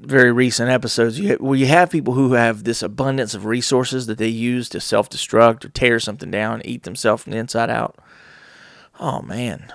very 0.00 0.32
recent 0.32 0.70
episodes, 0.70 1.18
you 1.18 1.36
well, 1.40 1.56
you 1.56 1.66
have 1.66 1.90
people 1.90 2.14
who 2.14 2.32
have 2.34 2.64
this 2.64 2.82
abundance 2.82 3.34
of 3.34 3.44
resources 3.44 4.06
that 4.06 4.18
they 4.18 4.28
use 4.28 4.68
to 4.70 4.80
self 4.80 5.10
destruct 5.10 5.64
or 5.64 5.68
tear 5.68 5.98
something 6.00 6.30
down, 6.30 6.62
eat 6.64 6.84
themselves 6.84 7.22
from 7.22 7.32
the 7.32 7.38
inside 7.38 7.70
out. 7.70 7.96
Oh 9.00 9.22
man. 9.22 9.72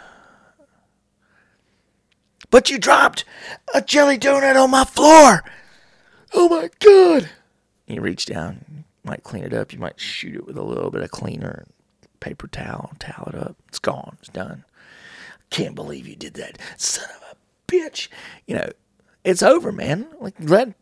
But 2.50 2.70
you 2.70 2.78
dropped 2.78 3.26
a 3.74 3.82
jelly 3.82 4.18
donut 4.18 4.62
on 4.62 4.70
my 4.70 4.84
floor. 4.84 5.44
Oh 6.34 6.50
my 6.50 6.70
god. 6.80 7.30
You 7.88 8.02
reach 8.02 8.26
down, 8.26 8.66
you 8.70 8.84
might 9.04 9.24
clean 9.24 9.44
it 9.44 9.54
up. 9.54 9.74
You 9.74 9.80
might 9.80 10.00
shoot 10.00 10.36
it 10.36 10.46
with 10.46 10.58
a 10.58 10.64
little 10.64 10.92
bit 10.92 11.02
of 11.02 11.12
cleaner, 11.12 11.66
paper 12.20 12.48
towel, 12.48 12.92
towel 13.00 13.28
it 13.28 13.36
up. 13.36 13.58
It's 13.68 13.80
gone. 13.80 14.18
It's 14.20 14.30
done. 14.30 14.66
Can't 15.50 15.76
believe 15.76 16.08
you 16.08 16.16
did 16.16 16.36
that, 16.36 16.58
son 16.78 17.10
of 17.16 17.24
a 17.32 17.72
bitch. 17.72 18.08
You 18.48 18.56
know, 18.56 18.70
it's 19.24 19.44
over, 19.44 19.72
man. 19.72 20.08
Like 20.20 20.36
let 20.40 20.74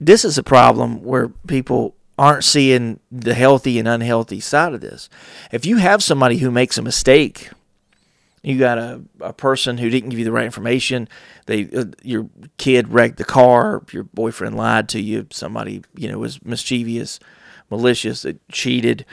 this 0.00 0.24
is 0.24 0.38
a 0.38 0.42
problem 0.42 1.02
where 1.02 1.28
people 1.46 1.94
aren't 2.18 2.44
seeing 2.44 3.00
the 3.10 3.34
healthy 3.34 3.78
and 3.78 3.88
unhealthy 3.88 4.40
side 4.40 4.74
of 4.74 4.80
this. 4.80 5.08
If 5.50 5.64
you 5.64 5.78
have 5.78 6.02
somebody 6.02 6.38
who 6.38 6.50
makes 6.50 6.76
a 6.76 6.82
mistake, 6.82 7.50
you 8.42 8.58
got 8.58 8.78
a, 8.78 9.02
a 9.20 9.32
person 9.32 9.78
who 9.78 9.88
didn't 9.88 10.10
give 10.10 10.18
you 10.18 10.24
the 10.24 10.32
right 10.32 10.44
information, 10.44 11.08
they 11.46 11.68
uh, 11.70 11.86
your 12.02 12.28
kid 12.58 12.88
wrecked 12.88 13.16
the 13.16 13.24
car, 13.24 13.82
your 13.92 14.04
boyfriend 14.04 14.56
lied 14.56 14.88
to 14.90 15.00
you, 15.00 15.26
somebody, 15.30 15.82
you 15.94 16.08
know, 16.08 16.18
was 16.18 16.44
mischievous, 16.44 17.20
malicious, 17.70 18.22
that 18.22 18.46
cheated. 18.48 19.06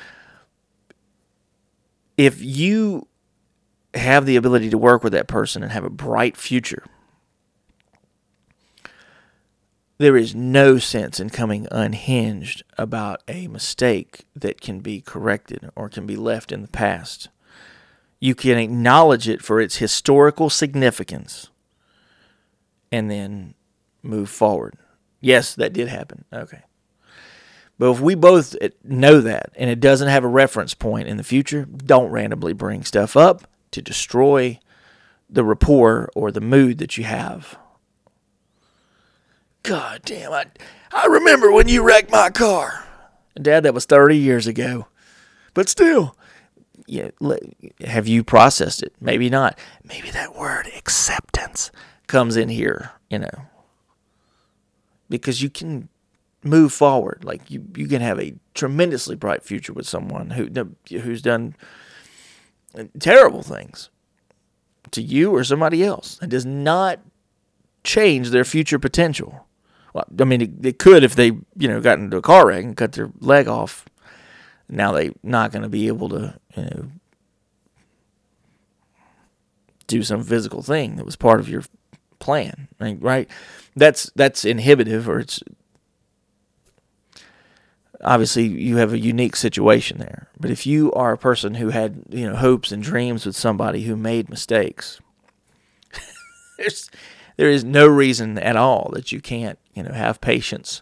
If 2.17 2.41
you 2.41 3.07
have 3.93 4.25
the 4.25 4.35
ability 4.35 4.71
to 4.71 4.77
work 4.77 5.03
with 5.03 5.13
that 5.13 5.27
person 5.27 5.63
and 5.63 5.71
have 5.71 5.85
a 5.85 5.89
bright 5.89 6.35
future, 6.35 6.83
there 9.99 10.15
is 10.15 10.33
no 10.33 10.77
sense 10.79 11.19
in 11.19 11.29
coming 11.29 11.67
unhinged 11.71 12.63
about 12.77 13.21
a 13.27 13.47
mistake 13.49 14.25
that 14.33 14.61
can 14.61 14.79
be 14.79 15.01
corrected 15.01 15.69
or 15.75 15.89
can 15.89 16.07
be 16.07 16.15
left 16.15 16.53
in 16.53 16.61
the 16.61 16.69
past. 16.69 17.27
You 18.21 18.33
can 18.33 18.57
acknowledge 18.57 19.27
it 19.27 19.41
for 19.41 19.59
its 19.59 19.77
historical 19.77 20.49
significance 20.49 21.49
and 22.93 23.11
then 23.11 23.55
move 24.01 24.29
forward. 24.29 24.75
Yes, 25.19 25.53
that 25.55 25.73
did 25.73 25.89
happen. 25.89 26.23
Okay. 26.31 26.61
But 27.77 27.91
if 27.91 27.99
we 27.99 28.15
both 28.15 28.55
know 28.83 29.19
that 29.19 29.51
and 29.57 29.69
it 29.69 29.81
doesn't 29.81 30.07
have 30.07 30.23
a 30.23 30.29
reference 30.29 30.73
point 30.73 31.09
in 31.09 31.17
the 31.17 31.23
future, 31.23 31.65
don't 31.65 32.09
randomly 32.09 32.53
bring 32.53 32.85
stuff 32.85 33.17
up 33.17 33.49
to 33.71 33.81
destroy 33.81 34.59
the 35.29 35.43
rapport 35.43 36.09
or 36.15 36.31
the 36.31 36.41
mood 36.41 36.77
that 36.77 36.97
you 36.97 37.03
have 37.03 37.57
God 39.63 40.01
damn, 40.05 40.31
I, 40.31 40.45
I 40.91 41.05
remember 41.07 41.51
when 41.51 41.67
you 41.67 41.83
wrecked 41.83 42.11
my 42.11 42.29
car. 42.29 42.85
Dad, 43.39 43.63
that 43.63 43.73
was 43.73 43.85
30 43.85 44.17
years 44.17 44.47
ago. 44.47 44.87
But 45.53 45.69
still, 45.69 46.15
yeah, 46.87 47.09
have 47.85 48.07
you 48.07 48.23
processed 48.23 48.83
it? 48.83 48.93
Maybe 48.99 49.29
not. 49.29 49.57
Maybe 49.83 50.09
that 50.11 50.35
word 50.35 50.67
acceptance 50.77 51.71
comes 52.07 52.35
in 52.35 52.49
here, 52.49 52.91
you 53.09 53.19
know. 53.19 53.47
Because 55.09 55.41
you 55.41 55.49
can 55.49 55.89
move 56.43 56.73
forward. 56.73 57.23
Like 57.23 57.49
you, 57.49 57.65
you 57.75 57.87
can 57.87 58.01
have 58.01 58.19
a 58.19 58.33
tremendously 58.53 59.15
bright 59.15 59.43
future 59.43 59.73
with 59.73 59.87
someone 59.87 60.31
who 60.31 60.49
who's 60.89 61.21
done 61.21 61.55
terrible 62.99 63.41
things 63.41 63.89
to 64.91 65.01
you 65.01 65.31
or 65.31 65.43
somebody 65.43 65.83
else. 65.83 66.19
It 66.21 66.29
does 66.29 66.45
not 66.45 66.99
change 67.83 68.29
their 68.29 68.45
future 68.45 68.79
potential. 68.79 69.45
Well, 69.93 70.05
I 70.19 70.23
mean, 70.23 70.41
it, 70.41 70.65
it 70.65 70.79
could 70.79 71.03
if 71.03 71.15
they, 71.15 71.27
you 71.57 71.67
know, 71.67 71.81
got 71.81 71.99
into 71.99 72.17
a 72.17 72.21
car 72.21 72.47
wreck 72.47 72.63
and 72.63 72.77
cut 72.77 72.93
their 72.93 73.11
leg 73.19 73.47
off. 73.47 73.85
Now 74.67 74.91
they're 74.91 75.11
not 75.23 75.51
going 75.51 75.63
to 75.63 75.69
be 75.69 75.87
able 75.87 76.09
to, 76.09 76.39
you 76.55 76.63
know, 76.63 76.89
do 79.87 80.03
some 80.03 80.23
physical 80.23 80.61
thing 80.61 80.95
that 80.95 81.05
was 81.05 81.15
part 81.15 81.39
of 81.39 81.49
your 81.49 81.63
plan, 82.19 82.67
right? 82.79 83.27
That's 83.75 84.11
that's 84.15 84.45
inhibitive, 84.45 85.09
or 85.09 85.19
it's 85.19 85.41
obviously 88.03 88.43
you 88.45 88.77
have 88.77 88.93
a 88.93 88.99
unique 88.99 89.35
situation 89.35 89.97
there. 89.97 90.29
But 90.39 90.51
if 90.51 90.65
you 90.65 90.91
are 90.93 91.13
a 91.13 91.17
person 91.17 91.55
who 91.55 91.69
had 91.69 92.03
you 92.09 92.29
know 92.29 92.35
hopes 92.35 92.71
and 92.71 92.83
dreams 92.83 93.25
with 93.25 93.35
somebody 93.35 93.83
who 93.83 93.95
made 93.95 94.29
mistakes, 94.29 95.01
there's 96.57 96.89
there 97.39 97.49
is 97.49 97.63
no 97.63 97.87
reason 97.87 98.37
at 98.37 98.57
all 98.57 98.89
that 98.91 99.13
you 99.13 99.21
can't, 99.21 99.57
you 99.73 99.81
know, 99.81 99.93
have 99.93 100.19
patience 100.19 100.81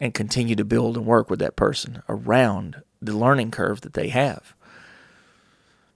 and 0.00 0.14
continue 0.14 0.56
to 0.56 0.64
build 0.64 0.96
and 0.96 1.04
work 1.04 1.28
with 1.28 1.38
that 1.40 1.54
person 1.54 2.02
around 2.08 2.80
the 3.02 3.12
learning 3.12 3.50
curve 3.50 3.82
that 3.82 3.92
they 3.92 4.08
have. 4.08 4.54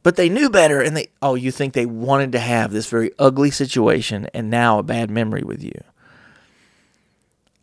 But 0.03 0.17
they 0.17 0.29
knew 0.29 0.51
better 0.51 0.83
and 0.83 0.95
they 0.95 1.07
oh, 1.23 1.35
you 1.35 1.51
think 1.51 1.73
they 1.73 1.87
wanted 1.87 2.31
to 2.33 2.41
have 2.41 2.73
this 2.73 2.91
very 2.91 3.13
ugly 3.19 3.51
situation 3.51 4.29
and 4.35 4.51
now 4.51 4.79
a 4.79 4.83
bad 4.83 5.11
memory 5.11 5.43
with 5.43 5.65
you. 5.65 5.81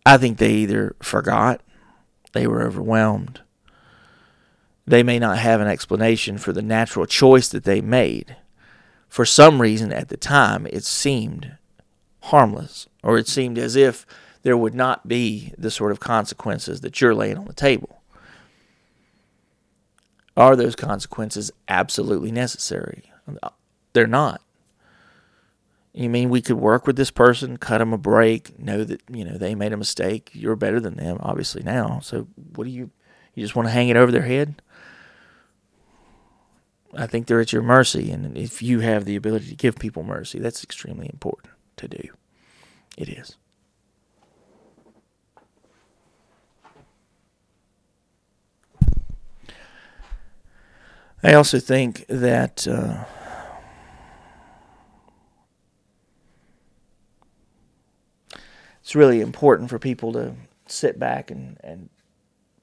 I 0.03 0.17
think 0.17 0.39
they 0.39 0.53
either 0.53 0.95
forgot, 1.03 1.61
they 2.33 2.47
were 2.47 2.63
overwhelmed. 2.63 3.41
They 4.87 5.03
may 5.03 5.19
not 5.19 5.37
have 5.37 5.61
an 5.61 5.67
explanation 5.67 6.39
for 6.39 6.51
the 6.51 6.63
natural 6.63 7.05
choice 7.05 7.47
that 7.49 7.63
they 7.63 7.79
made. 7.79 8.37
For 9.07 9.23
some 9.23 9.61
reason 9.61 9.93
at 9.93 10.09
the 10.09 10.17
time, 10.17 10.65
it 10.65 10.83
seemed 10.83 11.57
harmless, 12.21 12.87
or 13.03 13.17
it 13.17 13.27
seemed 13.27 13.57
as 13.57 13.75
if 13.75 14.05
there 14.43 14.57
would 14.57 14.75
not 14.75 15.07
be 15.07 15.53
the 15.57 15.71
sort 15.71 15.91
of 15.91 15.99
consequences 15.99 16.81
that 16.81 17.01
you're 17.01 17.15
laying 17.15 17.37
on 17.37 17.45
the 17.45 17.53
table. 17.53 18.01
Are 20.37 20.55
those 20.55 20.75
consequences 20.75 21.51
absolutely 21.67 22.31
necessary? 22.31 23.03
They're 23.93 24.07
not. 24.07 24.41
You 25.93 26.09
mean 26.09 26.29
we 26.29 26.41
could 26.41 26.55
work 26.55 26.87
with 26.87 26.95
this 26.95 27.11
person, 27.11 27.57
cut 27.57 27.79
them 27.79 27.91
a 27.91 27.97
break, 27.97 28.57
know 28.57 28.85
that 28.85 29.01
you 29.11 29.25
know 29.25 29.37
they 29.37 29.55
made 29.55 29.73
a 29.73 29.77
mistake. 29.77 30.29
You're 30.31 30.55
better 30.55 30.79
than 30.79 30.95
them, 30.95 31.17
obviously 31.19 31.63
now. 31.63 31.99
So 31.99 32.27
what 32.55 32.63
do 32.63 32.69
you? 32.69 32.91
You 33.35 33.43
just 33.43 33.55
want 33.55 33.67
to 33.67 33.73
hang 33.73 33.89
it 33.89 33.97
over 33.97 34.11
their 34.11 34.21
head? 34.21 34.61
I 36.93 37.07
think 37.07 37.27
they're 37.27 37.41
at 37.41 37.53
your 37.53 37.61
mercy, 37.61 38.11
and 38.11 38.37
if 38.37 38.61
you 38.61 38.79
have 38.79 39.05
the 39.05 39.15
ability 39.15 39.49
to 39.49 39.55
give 39.55 39.77
people 39.77 40.03
mercy, 40.03 40.39
that's 40.39 40.63
extremely 40.63 41.09
important 41.11 41.51
to 41.77 41.87
do. 41.87 42.09
It 42.97 43.09
is. 43.09 43.37
I 51.23 51.33
also 51.33 51.59
think 51.59 52.05
that 52.07 52.67
uh, 52.67 53.03
it's 58.81 58.95
really 58.95 59.21
important 59.21 59.69
for 59.69 59.77
people 59.77 60.13
to 60.13 60.33
sit 60.65 60.97
back 60.97 61.29
and, 61.29 61.57
and 61.63 61.89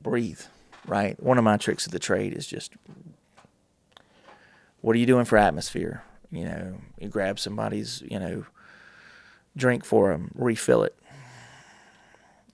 breathe, 0.03 0.41
right? 0.87 1.21
One 1.23 1.39
of 1.39 1.45
my 1.45 1.57
tricks 1.57 1.87
of 1.87 1.93
the 1.93 2.01
trade 2.01 2.35
is 2.35 2.47
just 2.47 2.73
what 4.81 4.97
are 4.97 4.99
you 4.99 5.07
doing 5.07 5.25
for 5.25 5.37
atmosphere? 5.37 6.03
You 6.31 6.45
know, 6.45 6.75
you 6.99 7.09
grab 7.09 7.39
somebody's, 7.39 8.03
you 8.11 8.19
know, 8.19 8.45
drink 9.57 9.85
for 9.85 10.11
them, 10.11 10.31
refill 10.35 10.83
it. 10.83 10.95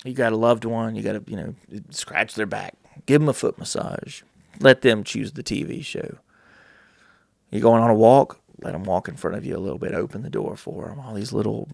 You 0.04 0.12
got 0.12 0.32
a 0.32 0.36
loved 0.36 0.64
one, 0.64 0.94
you 0.94 1.02
got 1.02 1.12
to, 1.12 1.30
you 1.30 1.36
know, 1.36 1.54
scratch 1.90 2.34
their 2.34 2.46
back, 2.46 2.74
give 3.06 3.20
them 3.20 3.28
a 3.28 3.32
foot 3.32 3.58
massage, 3.58 4.22
let 4.60 4.82
them 4.82 5.02
choose 5.02 5.32
the 5.32 5.42
TV 5.42 5.84
show. 5.84 6.18
You're 7.50 7.62
going 7.62 7.82
on 7.82 7.90
a 7.90 7.94
walk, 7.94 8.40
let 8.60 8.72
them 8.72 8.84
walk 8.84 9.08
in 9.08 9.16
front 9.16 9.36
of 9.36 9.44
you 9.44 9.56
a 9.56 9.58
little 9.58 9.78
bit, 9.78 9.94
open 9.94 10.22
the 10.22 10.30
door 10.30 10.56
for 10.56 10.88
them. 10.88 11.00
All 11.00 11.14
these 11.14 11.32
little 11.32 11.68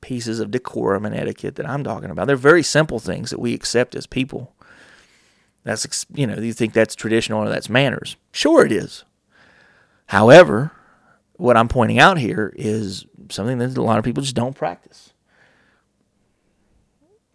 pieces 0.00 0.38
of 0.38 0.50
decorum 0.50 1.04
and 1.04 1.14
etiquette 1.14 1.56
that 1.56 1.68
I'm 1.68 1.82
talking 1.82 2.10
about. 2.10 2.26
They're 2.26 2.36
very 2.36 2.62
simple 2.62 2.98
things 2.98 3.30
that 3.30 3.40
we 3.40 3.54
accept 3.54 3.94
as 3.94 4.06
people. 4.06 4.52
That's, 5.64 6.06
you 6.14 6.26
know, 6.26 6.36
you 6.36 6.52
think 6.52 6.72
that's 6.72 6.94
traditional 6.94 7.42
or 7.42 7.48
that's 7.48 7.68
manners. 7.68 8.16
Sure, 8.30 8.64
it 8.64 8.70
is. 8.70 9.04
However, 10.06 10.70
what 11.36 11.56
I'm 11.56 11.68
pointing 11.68 11.98
out 11.98 12.18
here 12.18 12.52
is 12.56 13.04
something 13.30 13.58
that 13.58 13.76
a 13.76 13.82
lot 13.82 13.98
of 13.98 14.04
people 14.04 14.22
just 14.22 14.36
don't 14.36 14.56
practice. 14.56 15.12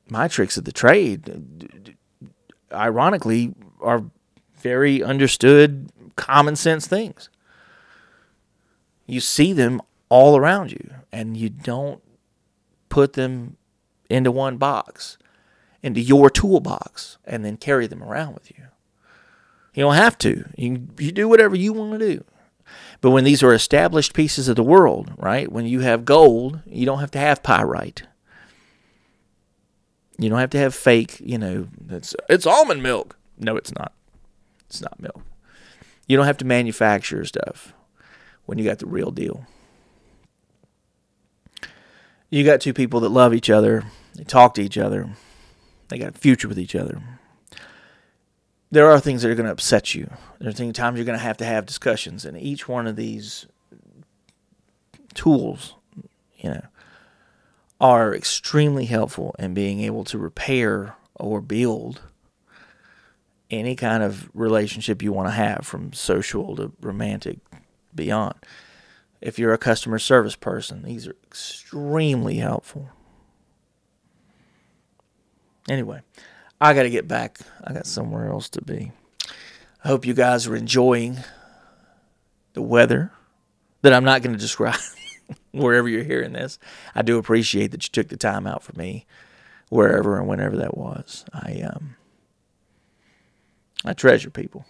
My 0.09 0.27
tricks 0.27 0.57
of 0.57 0.65
the 0.65 0.71
trade, 0.71 1.95
ironically, 2.71 3.53
are 3.79 4.03
very 4.57 5.01
understood, 5.01 5.89
common 6.15 6.55
sense 6.55 6.87
things. 6.87 7.29
You 9.05 9.19
see 9.19 9.53
them 9.53 9.81
all 10.09 10.37
around 10.37 10.71
you, 10.71 10.89
and 11.11 11.37
you 11.37 11.49
don't 11.49 12.01
put 12.89 13.13
them 13.13 13.57
into 14.09 14.31
one 14.31 14.57
box, 14.57 15.17
into 15.81 16.01
your 16.01 16.29
toolbox, 16.29 17.17
and 17.25 17.45
then 17.45 17.57
carry 17.57 17.87
them 17.87 18.03
around 18.03 18.33
with 18.33 18.51
you. 18.51 18.65
You 19.73 19.83
don't 19.83 19.95
have 19.95 20.17
to. 20.19 20.49
You, 20.57 20.87
you 20.99 21.11
do 21.11 21.29
whatever 21.29 21.55
you 21.55 21.71
want 21.71 21.97
to 21.97 22.15
do. 22.17 22.25
But 23.01 23.11
when 23.11 23.23
these 23.23 23.41
are 23.43 23.53
established 23.53 24.13
pieces 24.13 24.47
of 24.47 24.55
the 24.55 24.63
world, 24.63 25.11
right? 25.17 25.51
When 25.51 25.65
you 25.65 25.79
have 25.81 26.05
gold, 26.05 26.59
you 26.65 26.85
don't 26.85 26.99
have 26.99 27.11
to 27.11 27.19
have 27.19 27.43
pyrite. 27.43 28.03
You 30.17 30.29
don't 30.29 30.39
have 30.39 30.51
to 30.51 30.59
have 30.59 30.75
fake, 30.75 31.19
you 31.19 31.37
know, 31.37 31.67
it's 31.89 32.15
it's 32.29 32.45
almond 32.45 32.83
milk. 32.83 33.17
No, 33.39 33.57
it's 33.57 33.73
not. 33.73 33.93
It's 34.69 34.81
not 34.81 34.99
milk. 35.01 35.23
You 36.07 36.15
don't 36.15 36.27
have 36.27 36.37
to 36.37 36.45
manufacture 36.45 37.25
stuff 37.25 37.73
when 38.45 38.59
you 38.59 38.63
got 38.63 38.79
the 38.79 38.85
real 38.85 39.09
deal. 39.09 39.47
You 42.29 42.45
got 42.45 42.61
two 42.61 42.73
people 42.73 42.99
that 42.99 43.09
love 43.09 43.33
each 43.33 43.49
other, 43.49 43.83
they 44.15 44.23
talk 44.23 44.53
to 44.53 44.61
each 44.61 44.77
other, 44.77 45.09
they 45.89 45.97
got 45.97 46.15
a 46.15 46.19
future 46.19 46.47
with 46.47 46.59
each 46.59 46.75
other 46.75 47.01
there 48.71 48.89
are 48.89 48.99
things 48.99 49.21
that 49.21 49.29
are 49.29 49.35
going 49.35 49.45
to 49.45 49.51
upset 49.51 49.93
you. 49.93 50.09
There 50.39 50.49
are 50.49 50.71
times 50.71 50.97
you're 50.97 51.05
going 51.05 51.17
to 51.17 51.23
have 51.23 51.37
to 51.37 51.45
have 51.45 51.65
discussions, 51.65 52.25
and 52.25 52.37
each 52.37 52.67
one 52.67 52.87
of 52.87 52.95
these 52.95 53.45
tools, 55.13 55.75
you 56.37 56.49
know, 56.49 56.65
are 57.79 58.15
extremely 58.15 58.85
helpful 58.85 59.35
in 59.37 59.53
being 59.53 59.81
able 59.81 60.03
to 60.05 60.17
repair 60.17 60.95
or 61.15 61.41
build 61.41 62.01
any 63.49 63.75
kind 63.75 64.01
of 64.01 64.29
relationship 64.33 65.01
you 65.01 65.11
want 65.11 65.27
to 65.27 65.33
have 65.33 65.67
from 65.67 65.91
social 65.91 66.55
to 66.55 66.71
romantic 66.79 67.39
beyond. 67.93 68.35
If 69.19 69.37
you're 69.37 69.53
a 69.53 69.57
customer 69.57 69.99
service 69.99 70.35
person, 70.35 70.83
these 70.83 71.07
are 71.07 71.15
extremely 71.27 72.37
helpful. 72.37 72.89
Anyway, 75.69 76.01
I 76.63 76.75
got 76.75 76.83
to 76.83 76.91
get 76.91 77.07
back. 77.07 77.39
I 77.63 77.73
got 77.73 77.87
somewhere 77.87 78.29
else 78.29 78.47
to 78.49 78.61
be. 78.61 78.91
I 79.83 79.87
hope 79.87 80.05
you 80.05 80.13
guys 80.13 80.45
are 80.45 80.55
enjoying 80.55 81.17
the 82.53 82.61
weather 82.61 83.11
that 83.81 83.93
I'm 83.93 84.03
not 84.03 84.21
going 84.21 84.35
to 84.35 84.39
describe 84.39 84.79
wherever 85.51 85.89
you're 85.89 86.03
hearing 86.03 86.33
this. 86.33 86.59
I 86.93 87.01
do 87.01 87.17
appreciate 87.17 87.71
that 87.71 87.83
you 87.83 87.89
took 87.91 88.09
the 88.09 88.17
time 88.17 88.45
out 88.45 88.61
for 88.61 88.77
me, 88.77 89.07
wherever 89.69 90.19
and 90.19 90.27
whenever 90.27 90.55
that 90.57 90.77
was. 90.77 91.25
I 91.33 91.63
um, 91.63 91.95
I 93.83 93.93
treasure 93.93 94.29
people. 94.29 94.67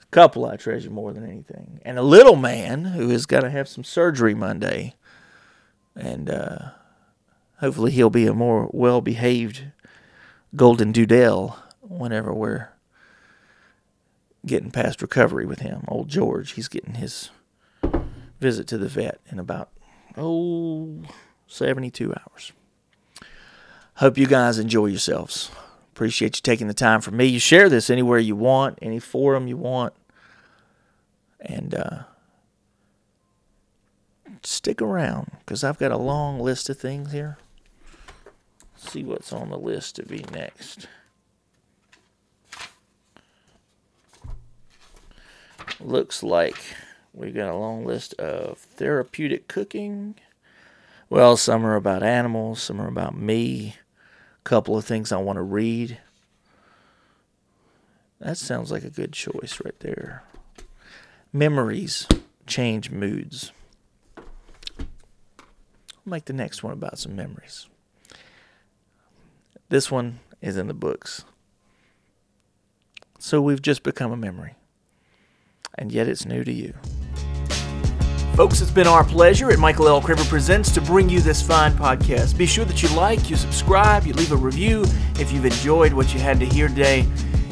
A 0.00 0.06
couple 0.12 0.46
I 0.46 0.54
treasure 0.54 0.90
more 0.90 1.12
than 1.12 1.28
anything, 1.28 1.80
and 1.84 1.98
a 1.98 2.02
little 2.02 2.36
man 2.36 2.84
who 2.84 3.10
is 3.10 3.26
going 3.26 3.42
to 3.42 3.50
have 3.50 3.68
some 3.68 3.82
surgery 3.82 4.34
Monday, 4.34 4.94
and 5.96 6.30
uh, 6.30 6.70
hopefully 7.60 7.92
he'll 7.92 8.10
be 8.10 8.26
a 8.26 8.34
more 8.34 8.68
well-behaved 8.72 9.64
golden 10.56 10.92
doodle 10.92 11.56
whenever 11.80 12.32
we're 12.32 12.68
getting 14.44 14.70
past 14.70 15.02
recovery 15.02 15.46
with 15.46 15.60
him. 15.60 15.84
Old 15.88 16.08
George, 16.08 16.52
he's 16.52 16.68
getting 16.68 16.94
his 16.94 17.30
visit 18.40 18.66
to 18.68 18.78
the 18.78 18.88
vet 18.88 19.20
in 19.30 19.38
about, 19.38 19.70
oh, 20.16 21.02
72 21.46 22.12
hours. 22.12 22.52
Hope 23.96 24.16
you 24.16 24.26
guys 24.26 24.58
enjoy 24.58 24.86
yourselves. 24.86 25.50
Appreciate 25.92 26.36
you 26.36 26.42
taking 26.42 26.68
the 26.68 26.74
time 26.74 27.02
for 27.02 27.10
me. 27.10 27.26
You 27.26 27.38
share 27.38 27.68
this 27.68 27.90
anywhere 27.90 28.18
you 28.18 28.34
want, 28.34 28.78
any 28.80 28.98
forum 28.98 29.46
you 29.46 29.58
want. 29.58 29.92
And 31.38 31.74
uh, 31.74 32.02
stick 34.42 34.80
around 34.80 35.32
because 35.40 35.62
I've 35.64 35.78
got 35.78 35.90
a 35.90 35.98
long 35.98 36.40
list 36.40 36.70
of 36.70 36.78
things 36.78 37.12
here. 37.12 37.36
See 38.80 39.04
what's 39.04 39.32
on 39.32 39.50
the 39.50 39.58
list 39.58 39.96
to 39.96 40.04
be 40.04 40.24
next. 40.32 40.86
looks 45.80 46.22
like 46.22 46.56
we've 47.12 47.34
got 47.34 47.50
a 47.50 47.56
long 47.56 47.84
list 47.84 48.14
of 48.14 48.58
therapeutic 48.58 49.48
cooking. 49.48 50.14
Well, 51.08 51.36
some 51.36 51.64
are 51.66 51.76
about 51.76 52.02
animals, 52.02 52.62
some 52.62 52.80
are 52.80 52.88
about 52.88 53.16
me. 53.16 53.76
A 54.38 54.48
couple 54.48 54.76
of 54.76 54.84
things 54.84 55.12
I 55.12 55.16
want 55.18 55.36
to 55.36 55.42
read. 55.42 55.98
That 58.20 58.36
sounds 58.36 58.70
like 58.70 58.84
a 58.84 58.90
good 58.90 59.12
choice 59.12 59.60
right 59.64 59.78
there. 59.80 60.24
Memories 61.32 62.06
change 62.46 62.90
moods. 62.90 63.52
I'll 64.16 64.26
make 66.04 66.26
the 66.26 66.32
next 66.32 66.62
one 66.62 66.72
about 66.72 66.98
some 66.98 67.16
memories. 67.16 67.69
This 69.70 69.88
one 69.88 70.18
is 70.42 70.56
in 70.56 70.66
the 70.66 70.74
books. 70.74 71.24
So 73.20 73.40
we've 73.40 73.62
just 73.62 73.84
become 73.84 74.10
a 74.10 74.16
memory 74.16 74.56
and 75.78 75.92
yet 75.92 76.08
it's 76.08 76.26
new 76.26 76.42
to 76.42 76.52
you. 76.52 76.74
Folks, 78.34 78.60
it's 78.60 78.72
been 78.72 78.88
our 78.88 79.04
pleasure 79.04 79.52
at 79.52 79.60
Michael 79.60 79.86
L. 79.86 80.02
Craver 80.02 80.28
Presents 80.28 80.72
to 80.72 80.80
bring 80.80 81.08
you 81.08 81.20
this 81.20 81.40
fine 81.40 81.72
podcast. 81.72 82.36
Be 82.36 82.46
sure 82.46 82.64
that 82.64 82.82
you 82.82 82.88
like, 82.96 83.30
you 83.30 83.36
subscribe, 83.36 84.06
you 84.06 84.12
leave 84.14 84.32
a 84.32 84.36
review 84.36 84.84
if 85.20 85.30
you've 85.30 85.44
enjoyed 85.44 85.92
what 85.92 86.12
you 86.12 86.18
had 86.18 86.40
to 86.40 86.46
hear 86.46 86.66
today. 86.66 87.06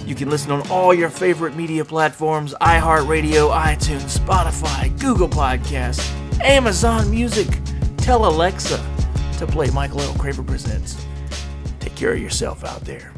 You 0.04 0.16
can 0.16 0.28
listen 0.28 0.50
on 0.50 0.68
all 0.70 0.92
your 0.92 1.10
favorite 1.10 1.54
media 1.54 1.84
platforms 1.84 2.52
iHeartRadio, 2.60 3.56
iTunes, 3.56 4.18
Spotify, 4.18 4.98
Google 4.98 5.28
Podcasts, 5.28 6.10
Amazon 6.40 7.08
Music. 7.10 7.46
Tell 7.98 8.26
Alexa 8.26 8.84
to 9.38 9.46
play 9.46 9.70
Michael 9.70 10.00
L. 10.00 10.14
Craver 10.14 10.44
Presents. 10.44 11.07
Of 11.98 12.02
yourself 12.14 12.62
out 12.64 12.82
there. 12.82 13.17